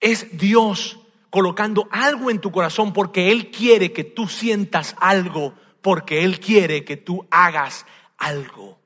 [0.00, 0.98] Es Dios
[1.30, 6.84] colocando algo en tu corazón porque Él quiere que tú sientas algo porque Él quiere
[6.84, 7.86] que tú hagas
[8.18, 8.78] algo.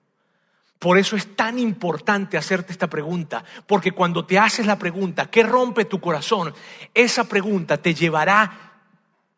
[0.79, 5.43] Por eso es tan importante hacerte esta pregunta, porque cuando te haces la pregunta, ¿qué
[5.43, 6.55] rompe tu corazón?
[6.95, 8.81] Esa pregunta te llevará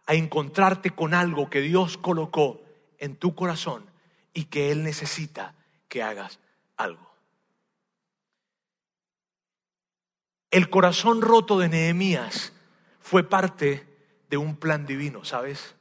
[0.06, 2.62] a encontrarte con algo que Dios colocó
[2.98, 3.84] en tu corazón
[4.32, 5.54] y que Él necesita
[5.88, 6.38] que hagas
[6.76, 7.12] algo.
[10.52, 12.52] El corazón roto de Nehemías
[13.00, 13.86] fue parte
[14.30, 15.74] de un plan divino, ¿sabes?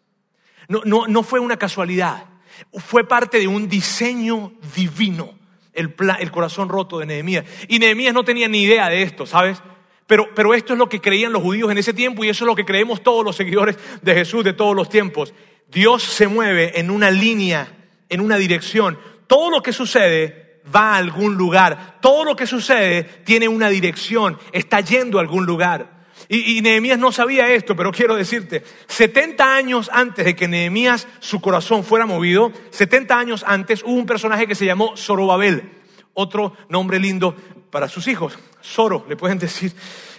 [0.68, 2.26] No, no, fue una casualidad,
[2.74, 5.34] fue parte de un diseño divino,
[5.74, 7.46] el, el corazón roto de Nehemías.
[7.68, 9.62] Y Nehemías no tenía ni idea de esto, ¿sabes?
[10.08, 12.48] Pero, pero, esto es lo que creían los judíos en ese tiempo y eso es
[12.48, 15.34] lo que creemos todos los seguidores de Jesús de todos los tiempos.
[15.70, 17.72] Dios se mueve en una línea,
[18.10, 19.00] en una dirección.
[19.28, 21.98] Todo lo que sucede va a algún lugar.
[22.02, 26.01] Todo lo que sucede tiene una dirección, está yendo a algún lugar.
[26.30, 31.42] Y, Nehemías no sabía esto, pero quiero decirte, 70 años antes de que Nehemías su
[31.42, 35.72] corazón fuera movido, 70 años antes hubo un personaje que se llamó Zorobabel,
[36.14, 37.36] otro nombre lindo
[37.70, 39.74] para sus hijos, Zoro, le pueden decir,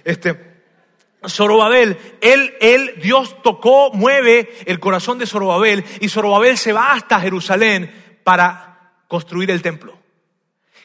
[0.05, 0.53] este,
[1.29, 7.21] Zorobabel, él, él, Dios tocó, mueve el corazón de Zorobabel y Zorobabel se va hasta
[7.21, 9.99] Jerusalén para construir el templo.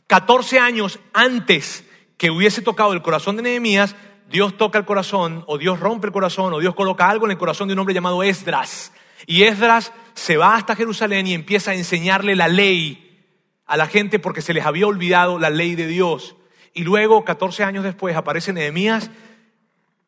[0.08, 1.84] 14 años antes
[2.18, 3.96] que hubiese tocado el corazón de Nehemías,
[4.30, 7.38] Dios toca el corazón, o Dios rompe el corazón, o Dios coloca algo en el
[7.38, 8.92] corazón de un hombre llamado Esdras.
[9.26, 13.26] Y Esdras se va hasta Jerusalén y empieza a enseñarle la ley
[13.66, 16.36] a la gente porque se les había olvidado la ley de Dios.
[16.74, 19.10] Y luego, 14 años después, aparece Nehemías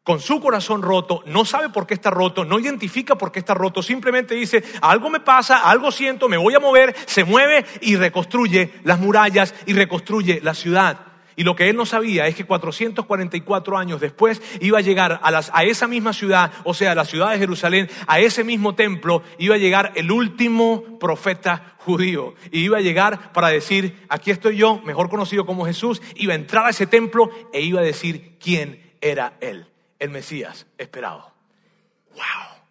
[0.03, 3.53] con su corazón roto, no sabe por qué está roto, no identifica por qué está
[3.53, 7.95] roto, simplemente dice, algo me pasa, algo siento, me voy a mover, se mueve y
[7.95, 11.08] reconstruye las murallas y reconstruye la ciudad.
[11.39, 15.41] Y lo que él no sabía es que 444 años después iba a llegar a,
[15.53, 19.23] a esa misma ciudad, o sea, a la ciudad de Jerusalén, a ese mismo templo,
[19.37, 22.35] iba a llegar el último profeta judío.
[22.51, 26.35] Y iba a llegar para decir, aquí estoy yo, mejor conocido como Jesús, iba a
[26.35, 29.65] entrar a ese templo e iba a decir quién era él,
[29.99, 31.31] el Mesías esperado.
[32.15, 32.63] ¡Wow!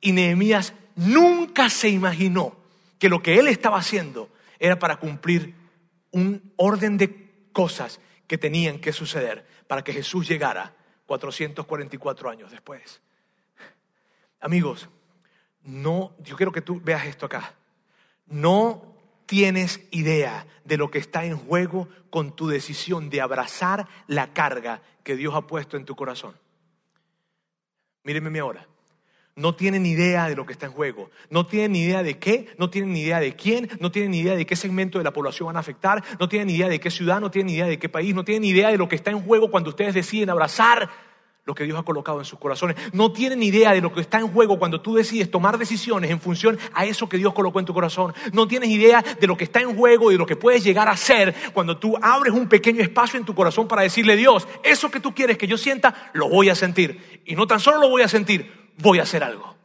[0.00, 2.56] Y Nehemías nunca se imaginó
[2.98, 4.28] que lo que él estaba haciendo
[4.58, 5.54] era para cumplir
[6.10, 7.25] un orden de
[7.56, 10.76] cosas que tenían que suceder para que Jesús llegara
[11.06, 13.00] 444 años después.
[14.40, 14.90] Amigos,
[15.62, 17.54] no, yo quiero que tú veas esto acá.
[18.26, 18.94] No
[19.24, 24.82] tienes idea de lo que está en juego con tu decisión de abrazar la carga
[25.02, 26.38] que Dios ha puesto en tu corazón.
[28.02, 28.68] Míreme ahora
[29.36, 32.70] no tienen idea de lo que está en juego, no tienen idea de qué, no
[32.70, 35.60] tienen idea de quién, no tienen idea de qué segmento de la población van a
[35.60, 38.44] afectar, no tienen idea de qué ciudad, no tienen idea de qué país, no tienen
[38.44, 40.88] idea de lo que está en juego cuando ustedes deciden abrazar
[41.44, 42.76] lo que Dios ha colocado en sus corazones.
[42.92, 46.18] No tienen idea de lo que está en juego cuando tú decides tomar decisiones en
[46.18, 48.14] función a eso que Dios colocó en tu corazón.
[48.32, 50.88] No tienes idea de lo que está en juego y de lo que puedes llegar
[50.88, 54.90] a ser cuando tú abres un pequeño espacio en tu corazón para decirle, Dios, eso
[54.90, 57.20] que tú quieres que yo sienta, lo voy a sentir.
[57.26, 59.56] Y no tan solo lo voy a sentir, voy a hacer algo.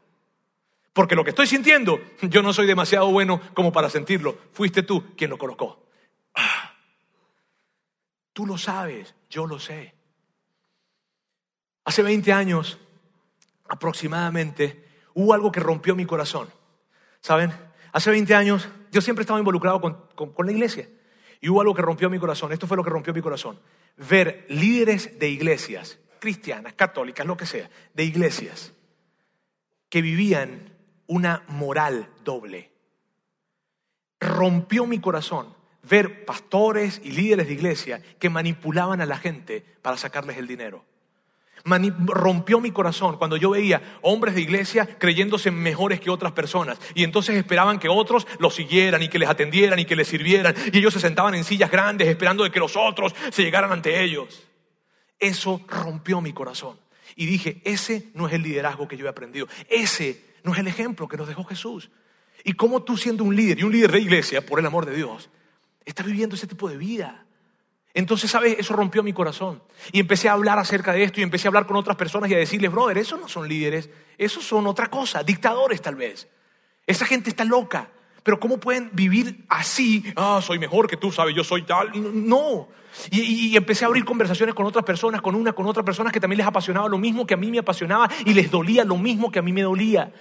[0.94, 4.38] Porque lo que estoy sintiendo, yo no soy demasiado bueno como para sentirlo.
[4.52, 5.86] Fuiste tú quien lo colocó.
[6.36, 6.74] Ah.
[8.34, 9.94] Tú lo sabes, yo lo sé.
[11.86, 12.80] Hace 20 años
[13.68, 16.50] aproximadamente hubo algo que rompió mi corazón.
[17.22, 17.54] ¿Saben?
[17.94, 20.90] Hace 20 años yo siempre estaba involucrado con, con la iglesia.
[21.40, 22.52] Y hubo algo que rompió mi corazón.
[22.52, 23.60] Esto fue lo que rompió mi corazón.
[23.98, 28.74] Ver líderes de iglesias, cristianas, católicas, lo que sea, de iglesias,
[29.92, 30.74] que vivían
[31.06, 32.72] una moral doble.
[34.22, 39.98] Rompió mi corazón ver pastores y líderes de iglesia que manipulaban a la gente para
[39.98, 40.86] sacarles el dinero.
[41.66, 47.04] rompió mi corazón cuando yo veía hombres de iglesia creyéndose mejores que otras personas y
[47.04, 50.78] entonces esperaban que otros los siguieran y que les atendieran y que les sirvieran y
[50.78, 54.48] ellos se sentaban en sillas grandes esperando de que los otros se llegaran ante ellos.
[55.20, 56.80] Eso rompió mi corazón
[57.16, 60.68] y dije, ese no es el liderazgo que yo he aprendido, ese no es el
[60.68, 61.90] ejemplo que nos dejó Jesús.
[62.44, 64.96] Y cómo tú siendo un líder y un líder de iglesia, por el amor de
[64.96, 65.30] Dios,
[65.86, 67.26] estás viviendo ese tipo de vida.
[67.94, 68.58] Entonces, ¿sabes?
[68.58, 69.62] Eso rompió mi corazón.
[69.92, 72.34] Y empecé a hablar acerca de esto y empecé a hablar con otras personas y
[72.34, 76.28] a decirles, brother, esos no son líderes, esos son otra cosa, dictadores tal vez.
[76.88, 77.90] Esa gente está loca.
[78.24, 80.04] Pero ¿cómo pueden vivir así?
[80.16, 81.92] Ah, soy mejor que tú, sabes, yo soy tal.
[82.28, 82.68] No.
[83.10, 86.20] Y, y, empecé a abrir conversaciones con otras personas, con una, con otras personas que
[86.20, 89.32] también les apasionaba lo mismo que a mí me apasionaba y les dolía lo mismo
[89.32, 90.12] que a mí me dolía.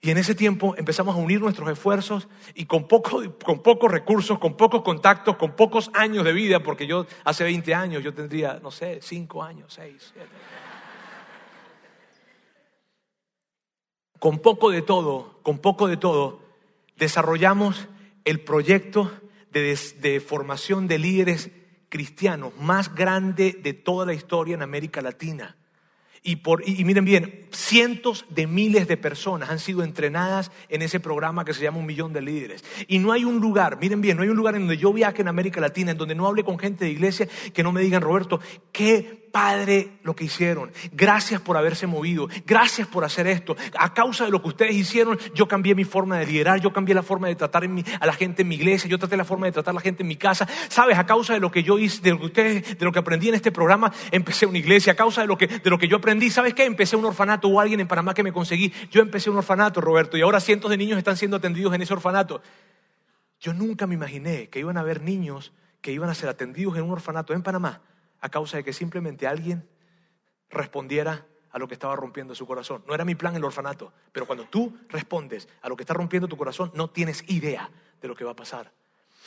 [0.00, 4.38] Y en ese tiempo empezamos a unir nuestros esfuerzos y con, poco, con pocos recursos,
[4.38, 8.60] con pocos contactos, con pocos años de vida, porque yo hace 20 años, yo tendría,
[8.62, 10.28] no sé, 5 años, 6, 7.
[14.18, 16.45] Con poco de todo, con poco de todo,
[16.96, 17.88] desarrollamos
[18.24, 19.12] el proyecto
[19.52, 21.50] de, formación de líderes
[21.88, 25.56] cristianos más grande de toda la historia en América Latina.
[26.22, 26.42] Y,
[26.84, 31.62] miren bien, cientos de miles de personas han sido entrenadas en ese programa que se
[31.62, 32.64] llama Un Millón de Líderes.
[32.88, 35.22] Y no hay un lugar, miren bien, no hay un lugar en donde yo viaje
[35.22, 38.02] en América Latina, en donde no hable con gente de iglesia, que no me digan,
[38.02, 38.40] Roberto,
[38.72, 40.72] qué Padre lo que hicieron.
[40.92, 42.26] Gracias por haberse movido.
[42.46, 43.54] Gracias por hacer esto.
[43.78, 46.58] A causa de lo que ustedes hicieron, yo cambié mi forma de liderar.
[46.58, 48.88] Yo cambié la forma de tratar a la gente en mi iglesia.
[48.88, 50.48] Yo traté la forma de tratar a la gente en mi casa.
[50.70, 52.98] Sabes, a causa de lo que yo hice, de lo que ustedes, de lo que
[52.98, 54.94] aprendí en este programa, empecé una iglesia.
[54.94, 56.64] A causa de lo que, de lo que yo aprendí, ¿sabes qué?
[56.64, 57.48] Empecé un orfanato.
[57.48, 58.72] Hubo alguien en Panamá que me conseguí.
[58.90, 60.16] Yo empecé un orfanato, Roberto.
[60.16, 62.40] Y ahora cientos de niños están siendo atendidos en ese orfanato.
[63.38, 66.84] Yo nunca me imaginé que iban a haber niños que iban a ser atendidos en
[66.84, 67.82] un orfanato en Panamá
[68.26, 69.68] a causa de que simplemente alguien
[70.50, 72.84] respondiera a lo que estaba rompiendo su corazón.
[72.86, 76.28] No era mi plan el orfanato, pero cuando tú respondes a lo que está rompiendo
[76.28, 77.70] tu corazón, no tienes idea
[78.00, 78.72] de lo que va a pasar.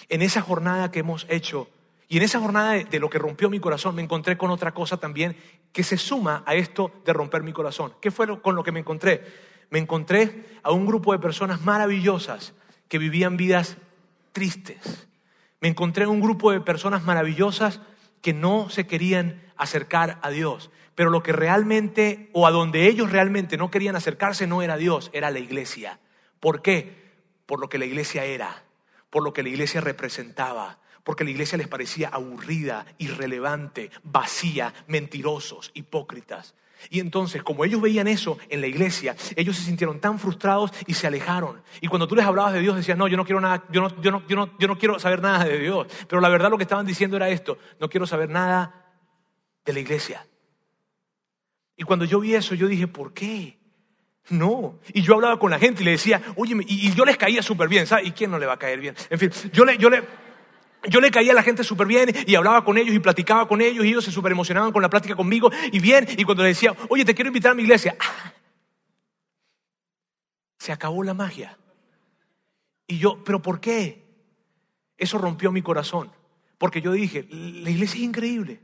[0.09, 1.67] En esa jornada que hemos hecho
[2.07, 4.97] y en esa jornada de, lo que rompió mi corazón, me encontré con otra cosa
[4.97, 5.37] también
[5.71, 7.93] que se suma a esto de romper mi corazón.
[8.01, 9.23] ¿Qué fue con lo que me encontré?
[9.69, 12.53] Me encontré a un grupo de personas maravillosas
[12.87, 13.77] que vivían vidas
[14.31, 15.07] tristes.
[15.61, 17.79] Me encontré un grupo de personas maravillosas
[18.21, 20.69] que no se querían acercar a Dios.
[20.95, 25.09] Pero lo que realmente, o a donde ellos realmente no querían acercarse, no era Dios,
[25.13, 25.99] era la iglesia.
[26.39, 27.13] ¿Por qué?
[27.45, 28.63] Por lo que la iglesia era,
[29.09, 35.71] por lo que la iglesia representaba, porque la iglesia les parecía aburrida, irrelevante, vacía, mentirosos,
[35.73, 36.55] hipócritas.
[36.89, 40.93] Y entonces, como ellos veían eso en la iglesia, ellos se sintieron tan frustrados y
[40.93, 41.61] se alejaron.
[41.81, 44.01] Y cuando tú les hablabas de Dios, decían, no, yo no quiero nada, yo no,
[44.01, 45.87] yo no, yo no, yo no quiero saber nada de Dios.
[46.07, 48.85] Pero la verdad lo que estaban diciendo era esto, no quiero saber nada
[49.65, 50.25] de la iglesia.
[51.75, 53.57] Y cuando yo vi eso, yo dije, ¿por qué?
[54.29, 54.79] No.
[54.93, 57.67] Y yo hablaba con la gente y le decía, oye, y, yo les caía súper
[57.67, 58.07] bien, ¿sabes?
[58.07, 58.95] ¿Y quién no le va a caer bien?
[59.09, 60.03] En fin, yo le, yo le,
[60.87, 63.61] yo le caía a la gente súper bien y hablaba con ellos y platicaba con
[63.61, 66.07] ellos y ellos se súper emocionaban con la plática conmigo y bien.
[66.17, 68.33] Y cuando les decía, oye, te quiero invitar a mi iglesia, ¡ah!
[70.57, 71.57] se acabó la magia.
[72.87, 74.05] Y yo, ¿pero por qué?
[74.97, 76.11] Eso rompió mi corazón.
[76.57, 78.61] Porque yo dije, la iglesia es increíble.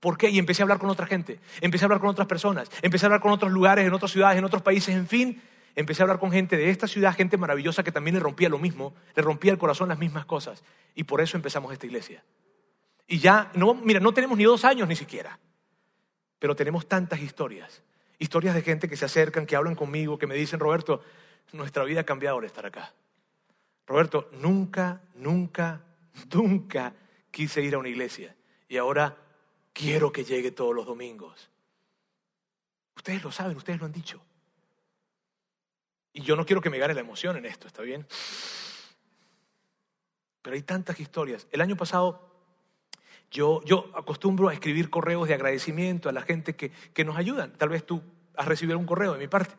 [0.00, 0.30] ¿Por qué?
[0.30, 3.08] Y empecé a hablar con otra gente, empecé a hablar con otras personas, empecé a
[3.08, 5.42] hablar con otros lugares, en otras ciudades, en otros países, en fin
[5.74, 8.58] empecé a hablar con gente de esta ciudad, gente maravillosa que también le rompía lo
[8.58, 10.62] mismo, le rompía el corazón las mismas cosas.
[10.94, 12.24] Y por eso empezamos esta iglesia.
[13.06, 15.38] Y ya, no, mira, no tenemos ni dos años ni siquiera,
[16.38, 17.82] pero tenemos tantas historias.
[18.18, 21.02] Historias de gente que se acercan, que hablan conmigo, que me dicen, Roberto,
[21.52, 22.92] nuestra vida ha cambiado al estar acá.
[23.86, 25.80] Roberto, nunca, nunca,
[26.34, 26.94] nunca
[27.30, 28.36] quise ir a una iglesia.
[28.68, 29.16] Y ahora
[29.72, 31.50] quiero que llegue todos los domingos.
[32.96, 34.20] Ustedes lo saben, ustedes lo han dicho.
[36.18, 38.04] Y yo no quiero que me gane la emoción en esto, ¿está bien?
[40.42, 41.46] Pero hay tantas historias.
[41.52, 42.28] El año pasado
[43.30, 47.52] yo, yo acostumbro a escribir correos de agradecimiento a la gente que, que nos ayudan.
[47.52, 48.02] Tal vez tú
[48.34, 49.54] has recibido un correo de mi parte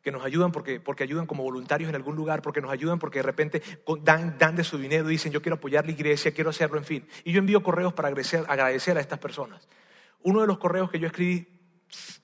[0.00, 3.18] que nos ayudan porque, porque ayudan como voluntarios en algún lugar, porque nos ayudan porque
[3.18, 3.62] de repente
[4.00, 6.84] dan, dan de su dinero y dicen yo quiero apoyar la iglesia, quiero hacerlo, en
[6.84, 7.06] fin.
[7.24, 9.68] Y yo envío correos para agradecer, agradecer a estas personas.
[10.22, 11.46] Uno de los correos que yo escribí,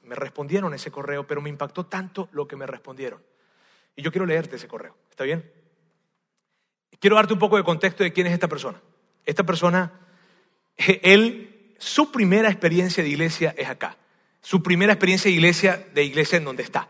[0.05, 3.21] me respondieron ese correo, pero me impactó tanto lo que me respondieron.
[3.97, 4.97] Y yo quiero leerte ese correo.
[5.11, 5.51] ¿Está bien?
[6.99, 8.81] Quiero darte un poco de contexto de quién es esta persona.
[9.25, 9.93] Esta persona,
[10.77, 13.97] él, su primera experiencia de iglesia es acá.
[14.41, 16.89] Su primera experiencia de iglesia, de iglesia en donde está.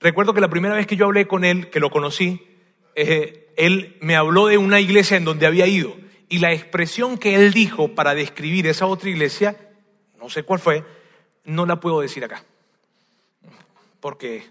[0.00, 2.46] Recuerdo que la primera vez que yo hablé con él, que lo conocí,
[2.94, 5.96] eh, él me habló de una iglesia en donde había ido.
[6.28, 9.56] Y la expresión que él dijo para describir esa otra iglesia,
[10.18, 10.84] no sé cuál fue,
[11.44, 12.44] no la puedo decir acá.
[14.00, 14.44] Porque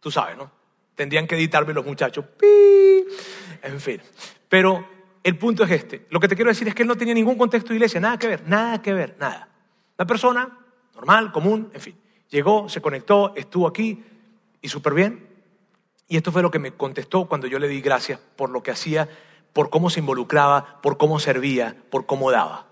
[0.00, 0.50] tú sabes, ¿no?
[1.02, 2.24] Tendrían que editarme los muchachos.
[3.60, 4.00] En fin.
[4.48, 4.86] Pero
[5.24, 6.06] el punto es este.
[6.10, 8.16] Lo que te quiero decir es que él no tenía ningún contexto de iglesia, nada
[8.20, 9.48] que ver, nada que ver, nada.
[9.98, 10.58] Una persona
[10.94, 11.96] normal, común, en fin.
[12.28, 14.00] Llegó, se conectó, estuvo aquí
[14.60, 15.26] y súper bien.
[16.06, 18.70] Y esto fue lo que me contestó cuando yo le di gracias por lo que
[18.70, 19.08] hacía,
[19.52, 22.68] por cómo se involucraba, por cómo servía, por cómo daba.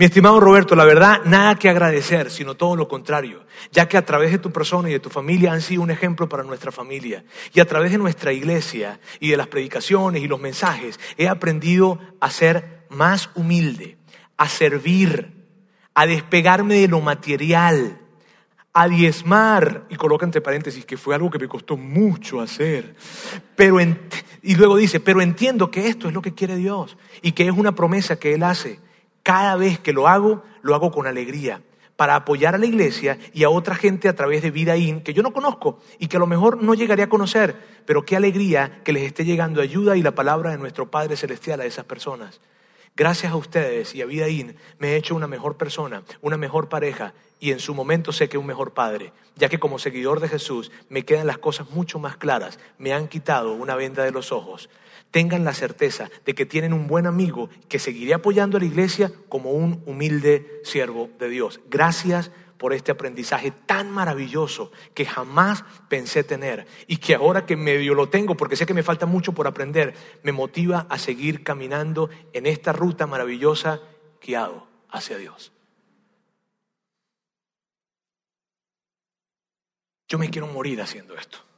[0.00, 4.06] Mi estimado Roberto, la verdad, nada que agradecer, sino todo lo contrario, ya que a
[4.06, 7.22] través de tu persona y de tu familia han sido un ejemplo para nuestra familia.
[7.52, 11.98] Y a través de nuestra iglesia y de las predicaciones y los mensajes, he aprendido
[12.18, 13.98] a ser más humilde,
[14.38, 15.34] a servir,
[15.92, 18.00] a despegarme de lo material,
[18.72, 22.96] a diezmar, y coloca entre paréntesis que fue algo que me costó mucho hacer,
[23.54, 27.46] pero y luego dice, pero entiendo que esto es lo que quiere Dios y que
[27.46, 28.80] es una promesa que Él hace
[29.30, 31.62] cada vez que lo hago, lo hago con alegría
[31.94, 35.14] para apoyar a la iglesia y a otra gente a través de Vida In que
[35.14, 37.54] yo no conozco y que a lo mejor no llegaré a conocer,
[37.86, 41.60] pero qué alegría que les esté llegando ayuda y la palabra de nuestro Padre Celestial
[41.60, 42.40] a esas personas.
[42.96, 46.68] Gracias a ustedes y a Vida In me he hecho una mejor persona, una mejor
[46.68, 50.28] pareja y en su momento sé que un mejor padre, ya que como seguidor de
[50.28, 54.32] Jesús me quedan las cosas mucho más claras, me han quitado una venda de los
[54.32, 54.68] ojos
[55.10, 59.12] tengan la certeza de que tienen un buen amigo que seguiré apoyando a la iglesia
[59.28, 61.60] como un humilde siervo de Dios.
[61.68, 67.94] Gracias por este aprendizaje tan maravilloso que jamás pensé tener y que ahora que medio
[67.94, 72.10] lo tengo, porque sé que me falta mucho por aprender, me motiva a seguir caminando
[72.34, 73.80] en esta ruta maravillosa
[74.20, 75.52] guiado hacia Dios.
[80.06, 81.49] Yo me quiero morir haciendo esto.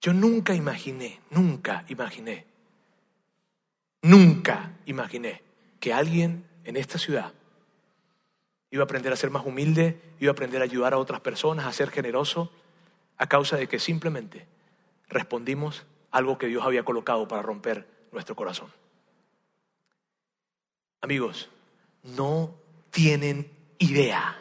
[0.00, 2.46] Yo nunca imaginé, nunca imaginé,
[4.02, 5.42] nunca imaginé
[5.80, 7.32] que alguien en esta ciudad
[8.70, 11.66] iba a aprender a ser más humilde, iba a aprender a ayudar a otras personas,
[11.66, 12.52] a ser generoso,
[13.16, 14.46] a causa de que simplemente
[15.08, 18.72] respondimos algo que Dios había colocado para romper nuestro corazón.
[21.00, 21.48] Amigos,
[22.02, 22.54] no
[22.90, 24.36] tienen idea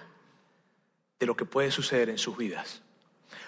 [1.20, 2.84] de lo que puede suceder en sus vidas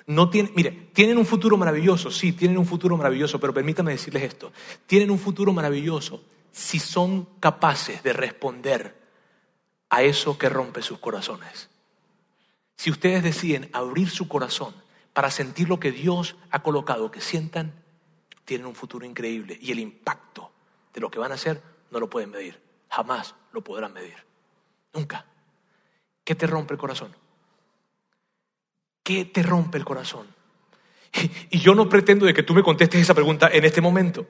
[0.09, 4.51] no mire, tienen un futuro maravilloso, sí, tienen un futuro maravilloso, pero permítame decirles esto.
[4.87, 8.99] Tienen un futuro maravilloso si son capaces de responder
[9.87, 11.69] a eso que rompe sus corazones.
[12.75, 14.73] Si ustedes deciden abrir su corazón
[15.13, 17.71] para sentir lo que Dios ha colocado, que sientan,
[18.45, 20.49] tienen un futuro increíble y el impacto
[20.91, 22.59] de lo que van a hacer no lo pueden medir.
[22.89, 24.15] Jamás lo podrán medir.
[24.91, 25.27] Nunca.
[26.23, 27.15] ¿Qué te rompe el corazón?
[29.09, 30.27] ¿Qué te rompe el corazón?
[31.49, 34.27] Y yo no pretendo de que tú me contestes esa pregunta en este momento,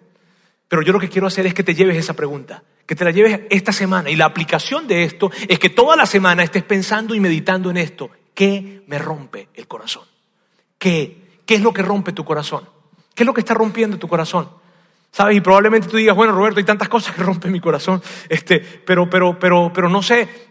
[0.70, 3.12] pero yo lo que quiero hacer es que te lleves esa pregunta, que te la
[3.12, 4.10] lleves esta semana.
[4.10, 7.76] Y la aplicación de esto es que toda la semana estés pensando y meditando en
[7.76, 8.10] esto.
[8.34, 10.06] ¿Qué me rompe el corazón?
[10.78, 11.42] ¿Qué?
[11.46, 12.64] ¿Qué es lo que rompe tu corazón?
[13.14, 14.50] ¿Qué es lo que está rompiendo tu corazón?
[15.12, 15.36] ¿Sabes?
[15.36, 19.10] Y probablemente tú digas, bueno, Roberto, hay tantas cosas que rompen mi corazón, este, pero,
[19.10, 20.49] pero, pero, pero no sé,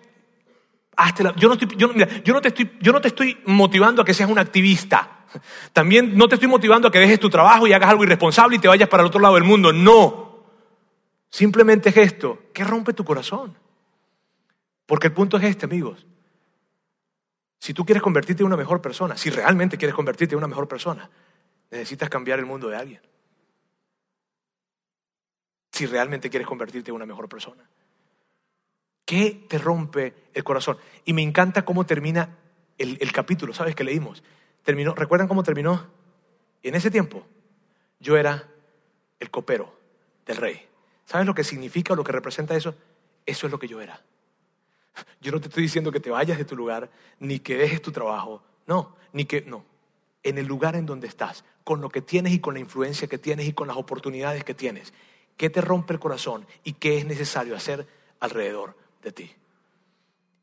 [0.99, 5.27] no te estoy, yo no te estoy motivando a que seas un activista.
[5.73, 8.59] También no te estoy motivando a que dejes tu trabajo y hagas algo irresponsable y
[8.59, 9.73] te vayas para el otro lado del mundo.
[9.73, 10.45] No.
[11.31, 12.39] Simplemente es esto.
[12.53, 13.57] ¿Qué rompe tu corazón?
[14.87, 16.07] Porque el punto es este, amigos.
[17.61, 20.67] Si tú quieres convertirte en una mejor persona, si realmente quieres convertirte en una mejor
[20.67, 21.11] persona,
[21.71, 23.03] necesitas cambiar el mundo de alguien.
[25.73, 27.69] Si realmente quieres convertirte en una mejor persona.
[29.09, 30.77] ¿Qué te rompe el corazón?
[31.07, 32.37] Y me encanta cómo termina
[32.77, 33.75] el, capítulo, ¿sabes?
[33.75, 34.23] Que leímos.
[34.63, 35.87] Terminó, ¿Recuerdan cómo terminó?
[36.63, 37.25] En ese tiempo
[38.01, 38.47] yo era
[39.19, 39.75] el copero
[40.27, 40.61] del rey.
[41.07, 42.75] ¿Sabes lo que significa o lo que representa eso?
[43.25, 43.99] Eso es lo que yo era.
[45.23, 47.93] Yo no te estoy diciendo que te vayas de tu lugar, ni que dejes tu
[47.93, 48.43] trabajo.
[48.67, 49.65] No, ni que, no.
[50.23, 53.17] En el lugar en donde estás, con lo que tienes y con la influencia que
[53.17, 54.93] tienes y con las oportunidades que tienes.
[55.39, 57.87] ¿Qué te rompe el corazón y qué es necesario hacer
[58.21, 58.77] alrededor
[59.13, 59.35] ti.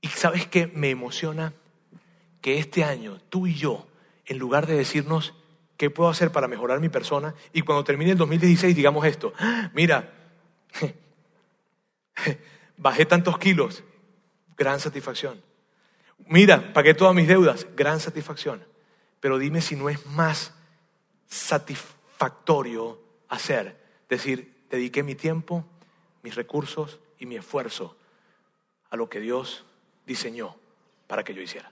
[0.02, 1.54] Y sabes que me emociona
[2.42, 3.88] que este año tú y yo,
[4.26, 5.34] en lugar de decirnos
[5.78, 9.72] qué puedo hacer para mejorar mi persona, y cuando termine el 2016 digamos esto, ah,
[9.74, 10.14] mira,
[12.78, 13.84] bajé tantos kilos,
[14.56, 15.42] gran satisfacción.
[16.28, 18.64] Mira, pagué todas mis deudas, gran satisfacción.
[19.20, 20.54] Pero dime si no es más
[21.28, 25.66] satisfactorio hacer, decir, dediqué mi tiempo,
[26.22, 27.98] mis recursos y mi esfuerzo
[28.96, 29.66] lo que Dios
[30.06, 30.56] diseñó
[31.08, 31.72] para que yo hiciera.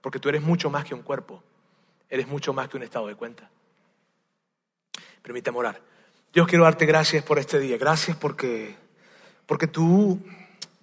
[0.00, 1.42] Porque tú eres mucho más que un cuerpo,
[2.08, 3.50] eres mucho más que un estado de cuenta.
[5.22, 5.80] Permítame orar.
[6.32, 8.76] Dios quiero darte gracias por este día, gracias porque,
[9.46, 10.20] porque tú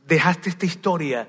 [0.05, 1.27] dejaste esta historia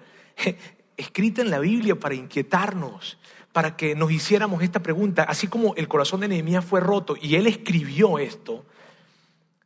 [0.97, 3.19] escrita en la Biblia para inquietarnos,
[3.53, 7.37] para que nos hiciéramos esta pregunta, así como el corazón de Nehemías fue roto y
[7.37, 8.65] él escribió esto,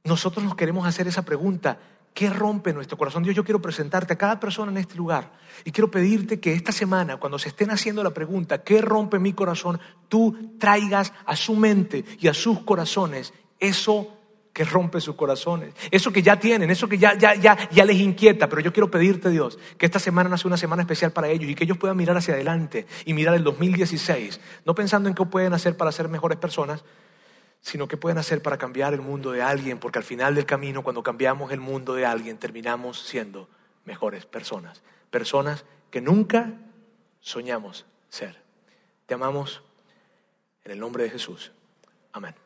[0.05, 1.79] nosotros nos queremos hacer esa pregunta,
[2.17, 3.25] ¿Qué rompe nuestro corazón?
[3.25, 5.33] Dios, yo quiero presentarte a cada persona en este lugar
[5.67, 9.35] y quiero pedirte que esta semana, cuando se estén haciendo la pregunta, ¿qué rompe mi
[9.35, 9.79] corazón?
[10.09, 14.17] Tú traigas a su mente y a sus corazones eso
[14.55, 15.75] que rompe sus corazones.
[15.91, 18.49] Eso que ya tienen, eso que ya, ya, ya, ya les inquieta.
[18.49, 21.51] Pero yo quiero pedirte, Dios, que esta semana no sea una semana especial para ellos
[21.51, 25.27] y que ellos puedan mirar hacia adelante y mirar el 2016, no pensando en qué
[25.27, 26.83] pueden hacer para ser mejores personas,
[27.67, 30.85] sino qué pueden hacer para cambiar el mundo de alguien, porque al final del camino,
[30.85, 33.49] cuando cambiamos el mundo de alguien, terminamos siendo
[33.85, 34.85] mejores personas.
[35.11, 36.53] Personas que nunca
[37.19, 38.41] soñamos ser.
[39.07, 39.65] Te amamos
[40.63, 41.51] en el nombre de Jesús.
[42.13, 42.37] Amén.